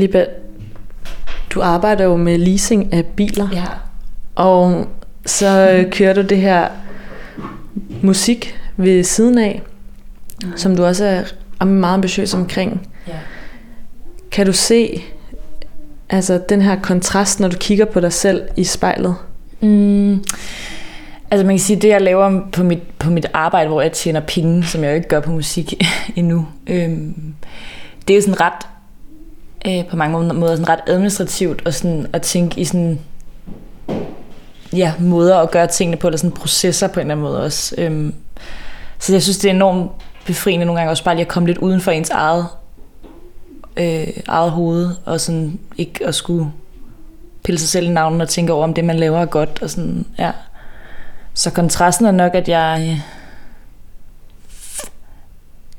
[0.00, 0.26] Filippa,
[1.50, 3.48] du arbejder jo med leasing af biler.
[3.52, 3.64] Ja.
[4.34, 4.88] Og
[5.26, 6.68] så øh, kører du det her
[8.02, 9.62] musik ved siden af,
[10.44, 10.52] mm.
[10.56, 11.22] som du også er
[11.60, 12.88] er meget ambitiøs omkring.
[13.08, 13.12] Ja.
[14.30, 15.02] Kan du se
[16.10, 19.14] altså den her kontrast, når du kigger på dig selv i spejlet?
[19.60, 20.24] Mm,
[21.30, 24.20] altså man kan sige, det jeg laver på mit, på mit arbejde, hvor jeg tjener
[24.20, 25.74] penge, som jeg jo ikke gør på musik
[26.16, 27.34] endnu, øhm,
[28.08, 28.69] det er jo sådan ret,
[29.66, 32.98] øh, på mange måder sådan ret administrativt, og sådan at tænke i sådan,
[34.72, 37.74] ja, måder at gøre tingene på, eller sådan processer på en eller anden måde også.
[37.78, 38.14] Øhm,
[38.98, 39.90] så jeg synes, det er enormt
[40.26, 42.46] befriende nogle gange også bare lige at komme lidt uden for ens eget,
[43.76, 46.52] øh, eget hoved, og sådan ikke at skulle
[47.44, 49.62] pille sig selv i navnet og tænke over, om det, man laver, er godt.
[49.62, 50.30] Og sådan, ja.
[51.34, 53.00] Så kontrasten er nok, at jeg,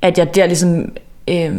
[0.02, 0.96] at jeg der ligesom
[1.28, 1.56] øh,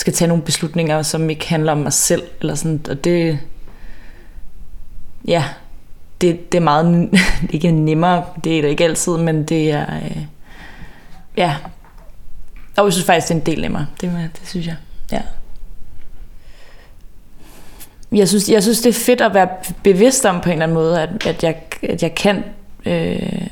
[0.00, 2.22] skal tage nogle beslutninger, som ikke handler om mig selv.
[2.40, 3.38] Eller sådan, og det,
[5.26, 5.44] ja,
[6.20, 7.10] det, det er meget,
[7.50, 10.22] ikke nemmere, det er det ikke altid, men det er, øh,
[11.36, 11.56] ja,
[12.76, 14.76] og jeg synes faktisk, det er en del nemmere, det, det synes jeg,
[15.12, 15.22] ja.
[18.12, 19.48] Jeg synes, jeg synes, det er fedt at være
[19.82, 22.44] bevidst om på en eller anden måde, at, at, jeg, at jeg kan
[22.86, 23.46] øh,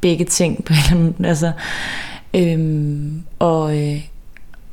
[0.00, 1.52] begge ting på en eller anden altså,
[2.34, 4.11] øhm, og, øh,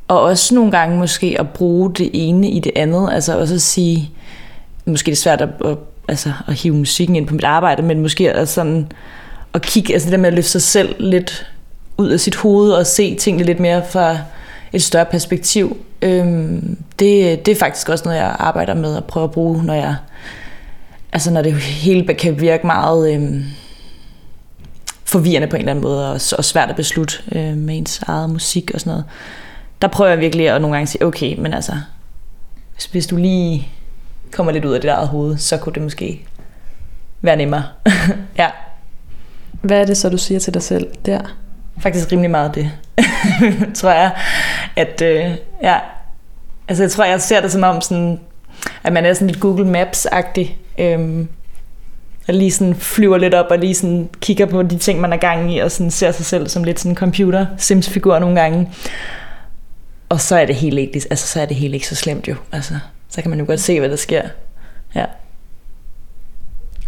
[0.10, 3.62] og også nogle gange måske at bruge det ene i det andet, altså også at
[3.62, 4.12] sige,
[4.86, 8.00] måske det er svært at, at, altså, at hive musikken ind på mit arbejde, men
[8.00, 8.92] måske at sådan
[9.54, 11.48] at kigge, altså det der med at løfte sig selv lidt
[11.98, 14.18] ud af sit hoved og se tingene lidt mere fra
[14.74, 15.78] et større perspektiv.
[16.02, 19.74] Øhm, det, det er faktisk også noget, jeg arbejder med at prøve at bruge, når
[19.74, 19.96] jeg
[21.14, 23.44] altså når det hele kan virke meget øhm,
[25.06, 28.30] forvirrende på en eller anden måde, og, og svært at beslutte øh, med ens eget
[28.30, 29.06] musik og sådan noget.
[29.82, 31.72] Der prøver jeg virkelig at nogle gange sige, okay, men altså,
[32.74, 33.68] hvis, hvis du lige
[34.32, 36.26] kommer lidt ud af dit eget hoved, så kunne det måske
[37.22, 37.64] være nemmere.
[38.38, 38.50] ja.
[39.62, 41.22] Hvad er det så, du siger til dig selv der?
[41.80, 42.72] Faktisk rimelig meget det,
[43.80, 44.12] tror jeg.
[44.76, 45.78] At, øh, ja.
[46.68, 48.20] Altså, jeg tror, jeg ser det som om, sådan,
[48.84, 50.58] at man er sådan lidt Google Maps-agtig.
[50.78, 51.28] Øhm,
[52.28, 55.18] og lige sådan flyver lidt op og lige sådan kigger på de ting, man er
[55.18, 58.70] gang i, og sådan ser sig selv som lidt sådan en computer Sims-figur nogle gange.
[60.10, 62.36] Og så er det helt ikke, altså, så er det helt ikke så slemt jo.
[62.52, 62.74] Altså,
[63.10, 64.22] så kan man jo godt se, hvad der sker.
[64.96, 65.06] Ja.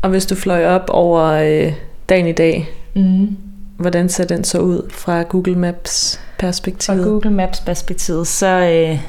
[0.01, 1.73] Og hvis du fløj op over øh,
[2.09, 3.37] dagen i dag, Mm.
[3.77, 7.05] hvordan ser den så ud fra Google Maps Fra perspektivet?
[7.05, 8.99] Google Maps perspektivet, så øh,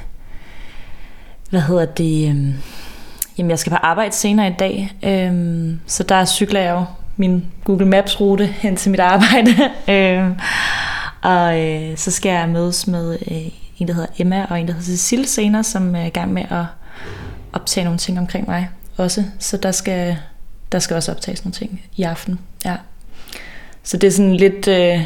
[1.51, 2.29] hvad hedder det?
[2.29, 2.55] Øh,
[3.39, 6.85] jamen, jeg skal på arbejde senere i dag, øh, så der cykler jeg jo
[7.17, 9.51] min Google Maps rute hen til mit arbejde.
[9.95, 10.31] øh,
[11.23, 14.73] og øh, så skal jeg mødes med øh, en, der hedder Emma, og en, der
[14.73, 16.65] hedder Cecil senere, som er i gang med at
[17.53, 19.25] optage nogle ting omkring mig også.
[19.39, 20.17] Så der skal,
[20.73, 22.39] der skal også optages nogle ting i aften.
[22.65, 22.77] Ja.
[23.83, 25.01] Så det er sådan lidt, øh,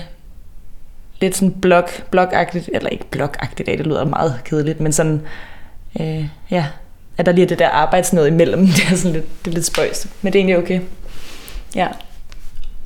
[1.21, 5.23] lidt sådan blog, blogagtigt, eller ikke blogagtigt det lyder meget kedeligt, men sådan,
[6.01, 6.67] øh, ja,
[7.19, 9.67] at der lige er det der arbejdsnød imellem, det er sådan lidt, det er lidt
[9.67, 10.81] spøjst, men det er egentlig okay.
[11.75, 11.89] Ja.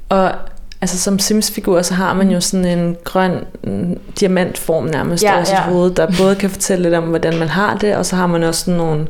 [0.09, 0.35] Og
[0.81, 3.33] altså som Sims-figur, så har man jo sådan en grøn
[3.65, 5.61] mm, diamantform nærmest Ja, over sit ja.
[5.63, 8.43] hoved, der både kan fortælle lidt om, hvordan man har det, og så har man
[8.43, 9.07] også sådan nogle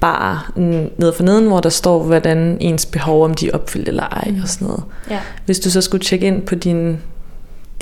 [0.00, 0.52] bar
[0.96, 4.34] ned for neden, hvor der står, hvordan ens behov, om de er opfyldt eller ej,
[4.42, 4.82] og sådan noget.
[5.10, 5.18] Ja.
[5.46, 6.98] Hvis du så skulle tjekke ind på din,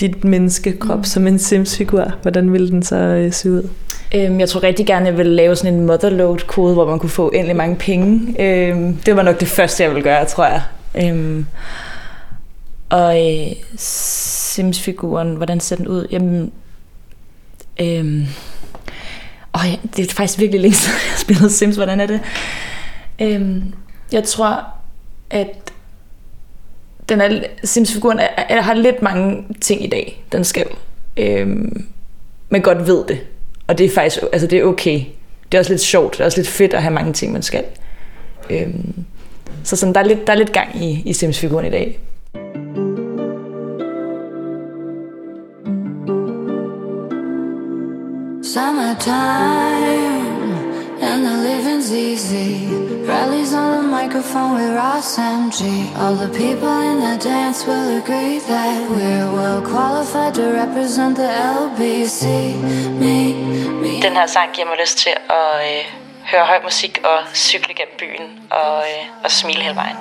[0.00, 1.04] dit menneskekrop mm.
[1.04, 3.68] som en Sims-figur, hvordan ville den så øh, se ud?
[4.14, 7.30] Øhm, jeg tror rigtig gerne, jeg ville lave sådan en motherload-kode, hvor man kunne få
[7.30, 8.34] endelig mange penge.
[8.42, 10.62] Øhm, det var nok det første, jeg ville gøre, tror jeg.
[10.94, 11.46] Øhm,
[12.88, 16.06] og øh, Sims-figuren, hvordan ser den ud?
[16.10, 16.52] Jamen,
[17.80, 18.28] øh,
[19.54, 21.76] åh, ja, det er faktisk virkelig længe siden, jeg har spillet Sims.
[21.76, 22.20] Hvordan er det?
[23.20, 23.62] Øh,
[24.12, 24.64] jeg tror,
[25.30, 25.72] at
[27.08, 30.66] den er, Sims-figuren er, er, har lidt mange ting i dag, den skal.
[31.16, 31.46] Øh,
[32.48, 33.20] men godt ved det.
[33.66, 35.04] Og det er faktisk, altså det er okay.
[35.52, 37.42] Det er også lidt sjovt, det er også lidt fedt at have mange ting, man
[37.42, 37.64] skal.
[38.50, 38.74] Øh,
[39.64, 41.98] så sådan, der, er lidt, der er lidt gang i, i Sims-figuren i dag.
[48.68, 50.52] Summertime
[51.00, 52.66] and the living's easy.
[53.08, 55.60] Rallies on the microphone with Ross MG.
[55.96, 61.30] All the people in the dance will agree that we're well qualified to represent the
[61.60, 62.24] LBC.
[63.00, 63.32] Me,
[63.82, 64.02] me.
[64.02, 65.84] Den her sang giver mig lyst til at øh,
[66.30, 69.96] høre høj musik og cykle gennem byen og, øh, og smile hele vejen.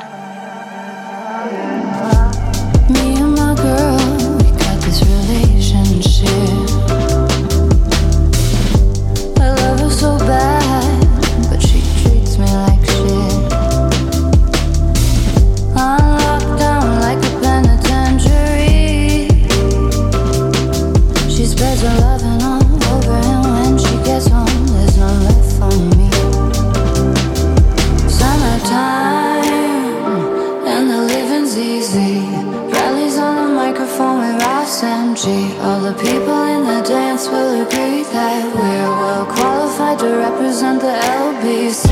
[38.11, 41.87] That we're well qualified to represent the LBC.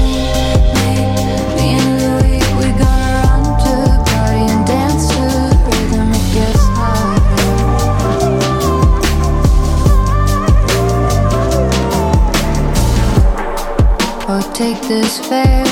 [0.76, 0.91] Me,
[1.57, 3.74] me and Louis, we gonna run to
[4.09, 6.11] party and dance to the rhythm.
[6.13, 6.66] It gets.
[14.28, 15.64] Or oh, take this veil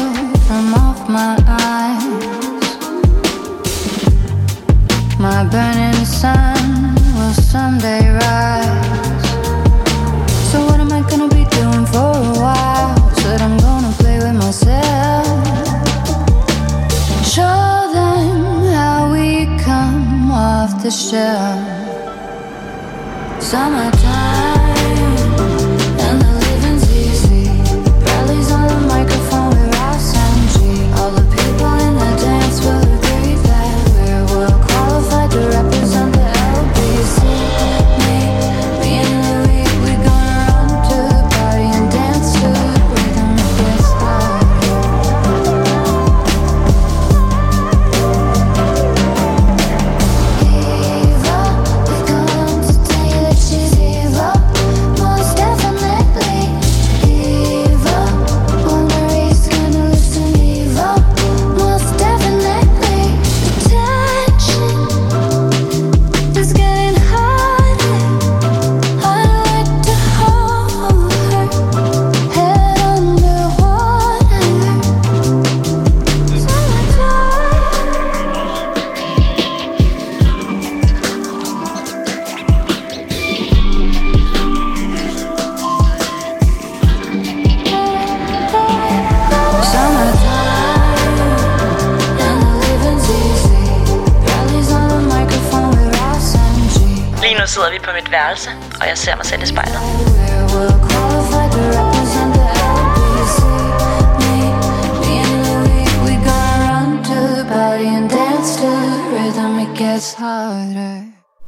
[97.53, 98.49] sidder vi på mit værelse,
[98.81, 99.79] og jeg ser mig selv i spejlet.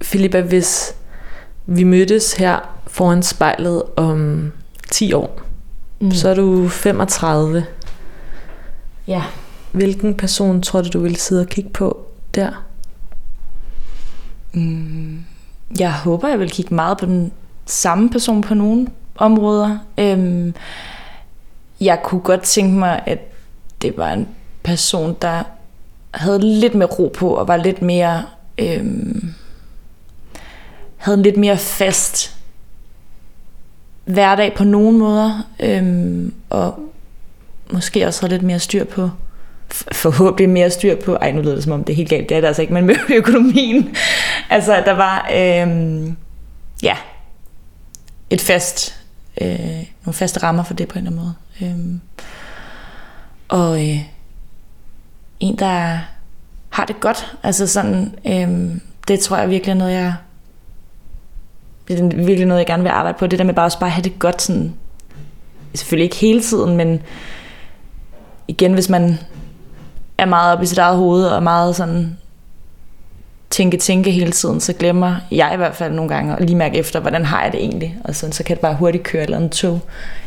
[0.02, 0.96] Filippa, hvis
[1.66, 4.52] vi mødtes her foran spejlet om
[4.92, 5.42] 10 år,
[6.02, 6.12] mm.
[6.12, 7.66] så er du 35.
[9.08, 9.24] Ja.
[9.72, 12.66] Hvilken person tror du, du ville sidde og kigge på der?
[15.80, 17.32] Jeg håber, jeg vil kigge meget på den
[17.66, 19.78] samme person på nogle områder.
[19.98, 20.54] Øhm,
[21.82, 23.20] jeg kunne godt tænke mig, at
[23.82, 24.28] det var en
[24.64, 25.44] person, der
[26.12, 28.24] havde lidt mere ro på, og var lidt mere...
[28.58, 29.34] Øhm,
[30.98, 32.38] havde en lidt mere fast
[34.06, 36.80] hverdag på nogle måder, øhm, og
[37.72, 39.10] måske også havde lidt mere styr på,
[39.92, 42.38] forhåbentlig mere styr på, ej nu lyder det som om det er helt galt, det
[42.38, 43.96] er det altså ikke, men med økonomien.
[44.50, 46.08] altså der var, øh,
[46.84, 46.98] ja,
[48.30, 49.02] et fast,
[49.42, 49.60] øh,
[50.06, 51.72] nogle faste rammer for det på en eller anden måde.
[51.72, 52.00] Øh,
[53.48, 54.00] og øh,
[55.40, 56.00] en, der
[56.70, 60.14] har det godt, altså sådan, øh, det tror jeg virkelig er noget, jeg
[61.88, 63.28] det er virkelig noget, jeg gerne vil arbejde på.
[63.28, 64.74] Det der med bare også bare at have det godt sådan,
[65.74, 67.02] selvfølgelig ikke hele tiden, men
[68.48, 69.20] igen, hvis man
[70.18, 72.18] er meget oppe i sit eget hoved og er meget sådan
[73.50, 76.78] tænke, tænke hele tiden, så glemmer jeg i hvert fald nogle gange at lige mærke
[76.78, 79.38] efter, hvordan har jeg det egentlig, og sådan, så kan det bare hurtigt køre eller
[79.38, 79.80] andet tog, en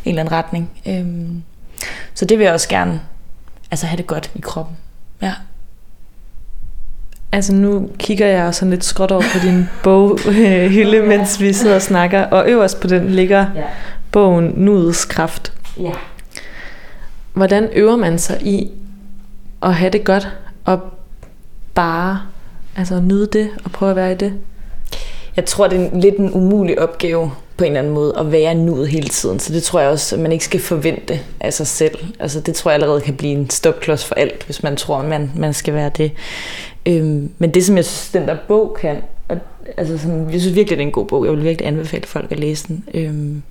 [0.04, 0.70] eller anden retning.
[0.88, 1.42] Øhm,
[2.14, 3.00] så det vil jeg også gerne,
[3.70, 4.76] altså have det godt i kroppen.
[5.22, 5.32] Ja.
[7.32, 11.82] Altså nu kigger jeg sådan lidt skråt over på din boghylde, mens vi sidder og
[11.82, 13.62] snakker, og øverst på den ligger Ja.
[14.12, 15.52] bogen Nuets Kraft.
[15.80, 15.90] ja.
[17.32, 18.70] Hvordan øver man sig i
[19.62, 20.28] at have det godt,
[20.64, 20.80] og
[21.74, 22.20] bare
[22.76, 24.32] altså, nyde det, og prøve at være i det?
[25.36, 28.32] Jeg tror, det er en, lidt en umulig opgave på en eller anden måde at
[28.32, 29.38] være nuet hele tiden.
[29.38, 31.98] Så det tror jeg også, at man ikke skal forvente af sig selv.
[32.18, 35.32] Altså det tror jeg allerede kan blive en stopklods for alt, hvis man tror, man,
[35.36, 36.12] man skal være det.
[36.86, 38.96] Øhm, men det, som jeg synes, den der bog kan,
[39.28, 39.36] og,
[39.76, 41.24] altså sådan, jeg synes virkelig, det er en god bog.
[41.24, 42.84] Jeg vil virkelig anbefale folk at læse den.
[42.94, 43.42] Øhm,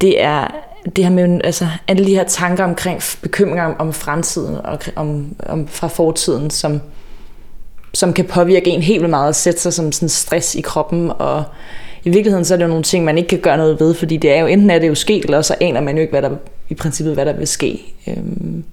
[0.00, 0.54] det er
[0.96, 5.36] det her med altså, alle de her tanker omkring bekymringer om, om fremtiden og om,
[5.46, 6.80] om fra fortiden, som,
[7.94, 11.12] som kan påvirke en helt vildt meget og sætte sig som sådan stress i kroppen.
[11.18, 11.44] Og
[12.04, 14.16] i virkeligheden så er det jo nogle ting, man ikke kan gøre noget ved, fordi
[14.16, 16.22] det er jo enten er det jo sket, eller så aner man jo ikke, hvad
[16.22, 16.30] der,
[16.68, 17.94] i princippet, hvad der vil ske.
[18.06, 18.64] Øhm,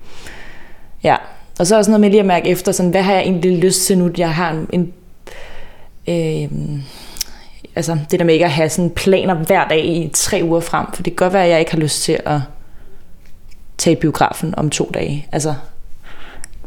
[1.03, 1.15] ja,
[1.59, 3.85] og så også noget med lige at mærke efter, sådan, hvad har jeg egentlig lyst
[3.85, 4.93] til nu, jeg har en, en
[6.07, 6.81] øhm,
[7.75, 10.85] altså det der med ikke at have sådan planer hver dag i tre uger frem,
[10.93, 12.39] for det kan godt være, at jeg ikke har lyst til at
[13.77, 15.27] tage i biografen om to dage.
[15.31, 15.53] Altså,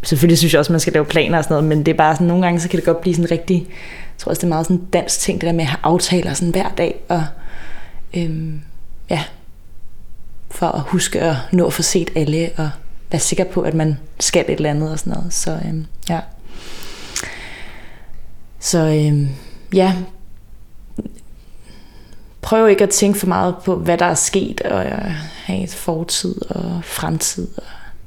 [0.02, 1.96] selvfølgelig synes jeg også, at man skal lave planer og sådan noget, men det er
[1.96, 4.44] bare sådan, nogle gange, så kan det godt blive sådan rigtig, jeg tror også, det
[4.44, 7.24] er meget sådan dansk ting, det der med at have aftaler sådan hver dag, og
[8.14, 8.60] øhm,
[9.10, 9.24] ja,
[10.50, 12.70] for at huske at nå at få set alle, og
[13.10, 15.34] være sikker på, at man skal et eller andet og sådan noget.
[15.34, 16.20] Så øhm, ja.
[18.60, 19.28] Så øhm,
[19.74, 19.94] ja,
[22.42, 24.82] prøv ikke at tænke for meget på, hvad der er sket, og
[25.44, 27.48] have et fortid og fremtid.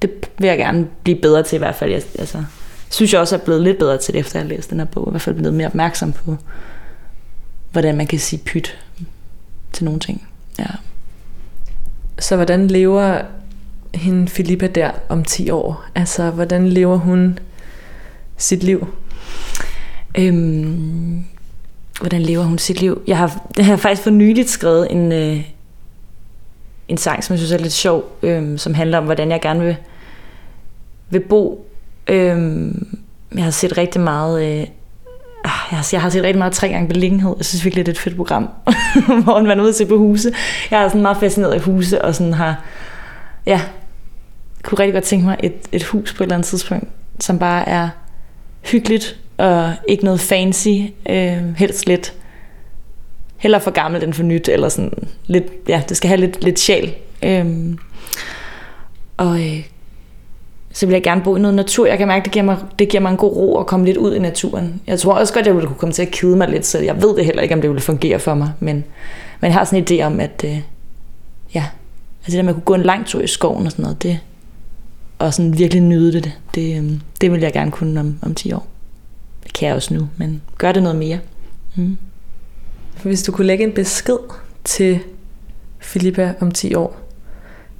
[0.01, 1.91] Det vil jeg gerne blive bedre til i hvert fald.
[1.91, 2.43] Jeg, altså,
[2.89, 4.85] synes jeg også, er blevet lidt bedre til det, efter jeg har læst den her
[4.85, 5.07] bog.
[5.07, 6.37] I hvert fald blevet mere opmærksom på,
[7.71, 8.79] hvordan man kan sige pyt
[9.73, 10.27] til nogle ting.
[10.59, 10.65] Ja.
[12.19, 13.21] Så hvordan lever
[13.93, 15.85] hende Filippa der om 10 år?
[15.95, 17.39] Altså, hvordan lever hun
[18.37, 18.87] sit liv?
[20.17, 21.25] Øhm,
[21.99, 23.01] hvordan lever hun sit liv?
[23.07, 25.43] Jeg har, jeg har faktisk for nyligt skrevet en, øh,
[26.87, 29.59] en sang, som jeg synes er lidt sjov, øh, som handler om, hvordan jeg gerne
[29.59, 29.75] vil,
[31.09, 31.67] vil bo.
[32.07, 32.71] Øh,
[33.35, 34.43] jeg har set rigtig meget...
[34.43, 34.67] Øh,
[35.43, 37.33] ah, jeg har, jeg har set rigtig meget tre gange beliggenhed.
[37.37, 38.49] Jeg synes virkelig, det er et fedt program,
[39.23, 40.33] hvor man er ude og se på huse.
[40.71, 42.63] Jeg er sådan meget fascineret af huse, og sådan har,
[43.45, 43.61] ja,
[44.63, 46.87] kunne rigtig godt tænke mig et, et hus på et eller andet tidspunkt,
[47.19, 47.89] som bare er
[48.61, 50.67] hyggeligt, og ikke noget fancy,
[51.09, 52.13] øh, helst lidt
[53.37, 56.59] heller for gammelt end for nyt, eller sådan lidt, ja, det skal have lidt, lidt
[56.59, 56.93] sjæl.
[57.23, 57.77] Øhm,
[59.17, 59.65] og øh,
[60.73, 61.85] så vil jeg gerne bo i noget natur.
[61.85, 63.97] Jeg kan mærke, det giver mig, det giver mig en god ro at komme lidt
[63.97, 64.81] ud i naturen.
[64.87, 67.01] Jeg tror også godt, jeg ville kunne komme til at kede mig lidt, så jeg
[67.01, 68.51] ved det heller ikke, om det ville fungere for mig.
[68.59, 68.75] Men,
[69.39, 70.57] men jeg har sådan en idé om, at øh,
[71.55, 71.65] ja,
[72.19, 74.03] altså det der med at kunne gå en lang tur i skoven og sådan noget,
[74.03, 74.19] det,
[75.19, 78.53] og sådan virkelig nyde det, det, øh, det vil jeg gerne kunne om, om 10
[78.53, 78.70] år.
[79.43, 81.19] Det kan jeg også nu, men gør det noget mere.
[81.75, 81.97] Mm.
[83.03, 84.17] Hvis du kunne lægge en besked
[84.63, 84.99] til
[85.79, 86.97] Filippa om 10 år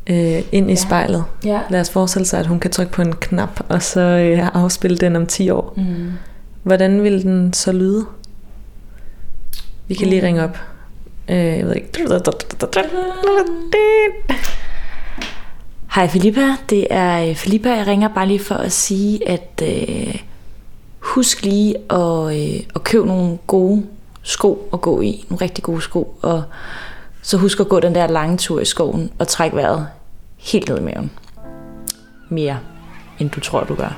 [0.07, 0.76] øh, ind i ja.
[0.76, 1.24] spejlet.
[1.45, 1.62] Ja.
[1.70, 4.97] Lad os forestille sig, at hun kan trykke på en knap, og så øh, afspille
[4.97, 5.74] den om 10 år.
[5.78, 6.12] Mm.
[6.64, 8.05] Hvordan vil den så lyde?
[9.88, 10.26] Vi kan lige Mm.
[10.26, 10.57] ringe op.
[11.30, 11.88] Øh, jeg ved ikke.
[15.95, 17.70] Hej Filippa, det er øh, Filippa.
[17.70, 20.16] Jeg ringer bare lige for at sige, at øh,
[21.12, 23.88] husk lige at, øh, at købe nogle gode
[24.24, 25.26] sko at gå i.
[25.30, 26.18] Nogle rigtig gode sko.
[26.22, 26.43] Og
[27.22, 29.88] så husk at gå den der lange tur i skoven og trække vejret
[30.38, 31.12] helt ned i maven.
[32.30, 32.59] Mere
[33.20, 33.93] end du tror, du gør.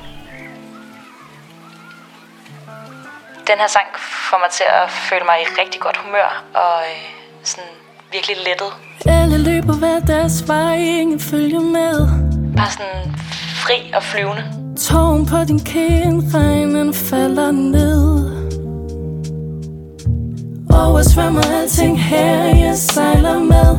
[3.46, 3.86] Den her sang
[4.30, 7.70] får mig til at føle mig i rigtig godt humør og øh, sådan
[8.12, 8.72] virkelig lettet.
[9.06, 12.08] Alle løber hver deres vej, ingen følger med
[12.56, 13.14] Bare sådan
[13.64, 14.63] fri og flyvende.
[14.76, 18.30] Tårn på din kind, regnen falder ned.
[20.70, 23.78] Oversvømmer alting her, jeg sejler med.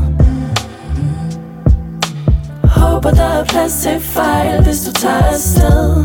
[2.63, 6.03] Håber der er plads til fejl, hvis du tager afsted.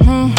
[0.00, 0.30] Hmm.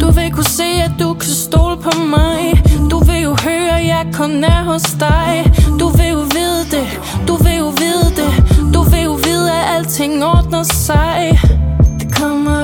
[0.00, 2.62] Du vil kunne se, at du kan stole på mig.
[2.90, 5.52] Du vil jo høre, jeg kun er hos dig.
[5.80, 6.86] Du vil jo vide det,
[7.28, 8.32] du vil jo vide det.
[8.74, 11.38] Du vil jo vide, at alting ordner sig.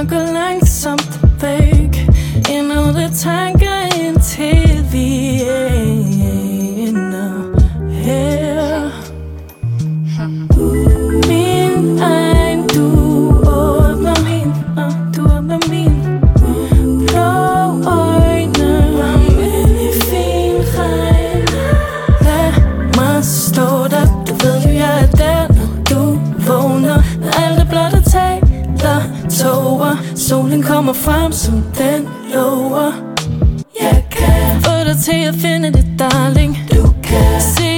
[0.02, 1.94] Det kommer at gå langsomt væk
[2.50, 3.10] Endnu det
[30.32, 32.92] Solen kommer frem som den lover.
[33.80, 36.58] Jeg kan Få dig til at finde det darling.
[36.74, 37.71] Du kan Se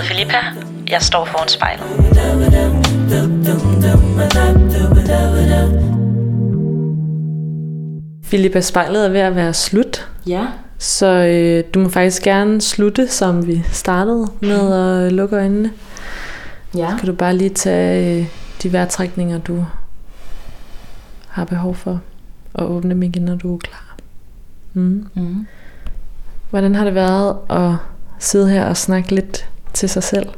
[0.00, 0.36] hedder Filippa.
[0.90, 1.84] Jeg står foran spejlet.
[8.28, 10.08] Philippa, spejlet er ved at være slut.
[10.26, 10.46] Ja.
[10.78, 14.72] Så øh, du må faktisk gerne slutte, som vi startede med
[15.06, 15.72] at lukke øjnene.
[16.76, 16.96] Ja.
[16.98, 18.26] Kan du bare lige tage øh,
[18.62, 19.66] de vejrtrækninger, du
[21.28, 22.00] har behov for,
[22.54, 23.96] og åbne dem igen, når du er klar.
[24.72, 25.06] Mm.
[25.14, 25.46] Mm.
[26.50, 27.72] Hvordan har det været at
[28.18, 30.28] sidde her og snakke lidt til sig selv?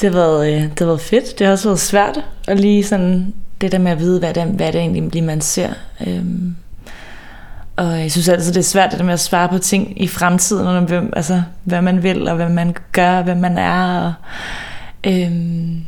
[0.00, 1.38] Det har, været, øh, det har været fedt.
[1.38, 4.44] Det har også været svært at lige sådan det der med at vide, hvad det,
[4.44, 5.70] hvad det egentlig lige man ser.
[6.06, 6.56] Øhm,
[7.76, 10.08] og jeg synes altid, det er svært det der med at svare på ting i
[10.08, 14.04] fremtiden, og hvem, altså, hvad man vil, og hvad man gør, og hvem man er.
[14.04, 14.12] Og,
[15.04, 15.84] øhm,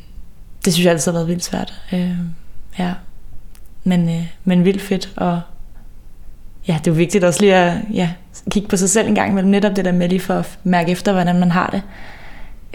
[0.65, 1.75] det synes jeg altid har været vildt svært.
[1.93, 2.35] Øhm,
[2.79, 2.93] ja.
[3.85, 5.41] Men, øh, men vildt fedt, og
[6.69, 8.11] ja, det er jo vigtigt også lige at ja,
[8.51, 10.93] kigge på sig selv en gang imellem, netop det der med lige for at mærke
[10.93, 11.83] efter, hvordan man har det.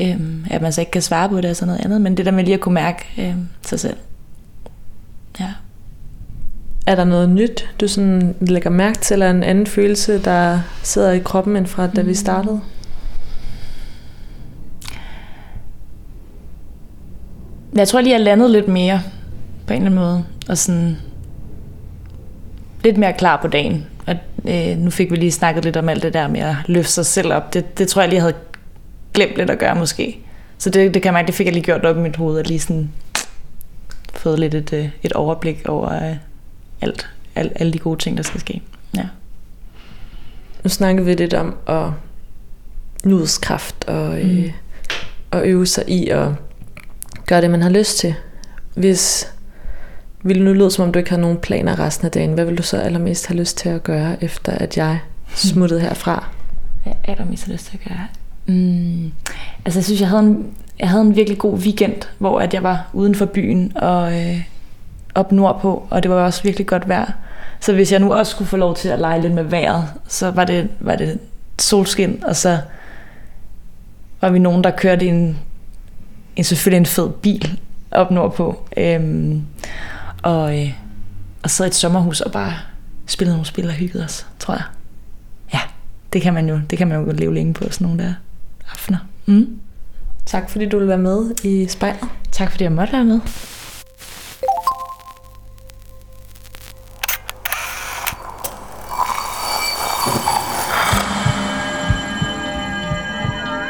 [0.02, 2.26] Øhm, at man så ikke kan svare på det og sådan noget andet, men det
[2.26, 3.98] der med lige at kunne mærke øhm, sig selv.
[5.40, 5.52] Ja.
[6.88, 11.12] Er der noget nyt, du sådan lægger mærke til, eller en anden følelse, der sidder
[11.12, 12.62] i kroppen, end fra da vi startede?
[17.76, 19.02] Jeg tror lige, jeg landede lidt mere
[19.68, 20.98] på en eller anden måde, og sådan
[22.84, 23.86] lidt mere klar på dagen.
[24.08, 24.16] Og,
[24.48, 27.06] øh, nu fik vi lige snakket lidt om alt det der med at løfte sig
[27.06, 27.54] selv op.
[27.54, 28.36] Det, det tror jeg lige, jeg havde
[29.14, 30.20] glemt lidt at gøre måske.
[30.58, 32.40] Så det, det kan jeg mærke, det fik jeg lige gjort op i mit hoved,
[32.40, 32.92] at lige sådan
[34.14, 36.16] fået lidt et, øh, et overblik over øh,
[36.82, 38.62] alt, alt, alle de gode ting, der skal ske.
[38.98, 39.04] Ja.
[40.64, 41.86] Nu snakker vi lidt om at
[43.04, 44.52] nudeskraft og, øh, Mm.
[45.32, 46.28] og øve sig i at
[47.26, 48.16] gøre det, man har lyst til.
[48.74, 49.34] Hvis
[50.26, 52.58] ville nu lyde, som om du ikke har nogen planer resten af dagen, hvad vil
[52.58, 55.00] du så allermest have lyst til at gøre, efter at jeg
[55.36, 56.28] smuttede herfra?
[56.84, 58.08] Hvad er allermest har lyst til at gøre?
[58.46, 59.12] Mm,
[59.66, 60.46] altså jeg synes, jeg havde, en,
[60.80, 64.42] jeg havde en virkelig god weekend, hvor at jeg var uden for byen og øh,
[65.16, 67.12] op nordpå, og det var også virkelig godt vejr.
[67.60, 70.32] Så hvis jeg nu også skulle få lov til at lege lidt med vejret, så
[70.32, 71.20] var det, var det
[71.60, 72.58] solskin, og så
[74.22, 75.38] var vi nogen, der kørte i en,
[76.36, 77.60] en selvfølgelig en fed bil
[77.92, 78.60] op nordpå.
[78.78, 79.42] Øhm,
[80.26, 80.74] og, øh,
[81.44, 82.54] og sad i et sommerhus og bare
[83.08, 84.64] spillede nogle spil og hyggede os, tror jeg.
[85.54, 85.60] Ja,
[86.14, 88.14] det kan man jo, det kan man jo leve længe på, sådan nogle der
[88.72, 88.98] aftener.
[89.26, 89.60] Mm.
[90.26, 92.10] Tak fordi du vil være med i spejlet.
[92.32, 93.20] Tak fordi jeg måtte være med.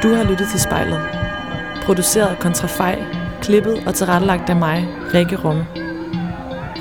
[0.04, 1.00] Du har lyttet til spejlet.
[1.84, 3.04] Produceret af Kontrafej,
[3.42, 5.85] klippet og tilrettelagt af mig, Rikke Rumme.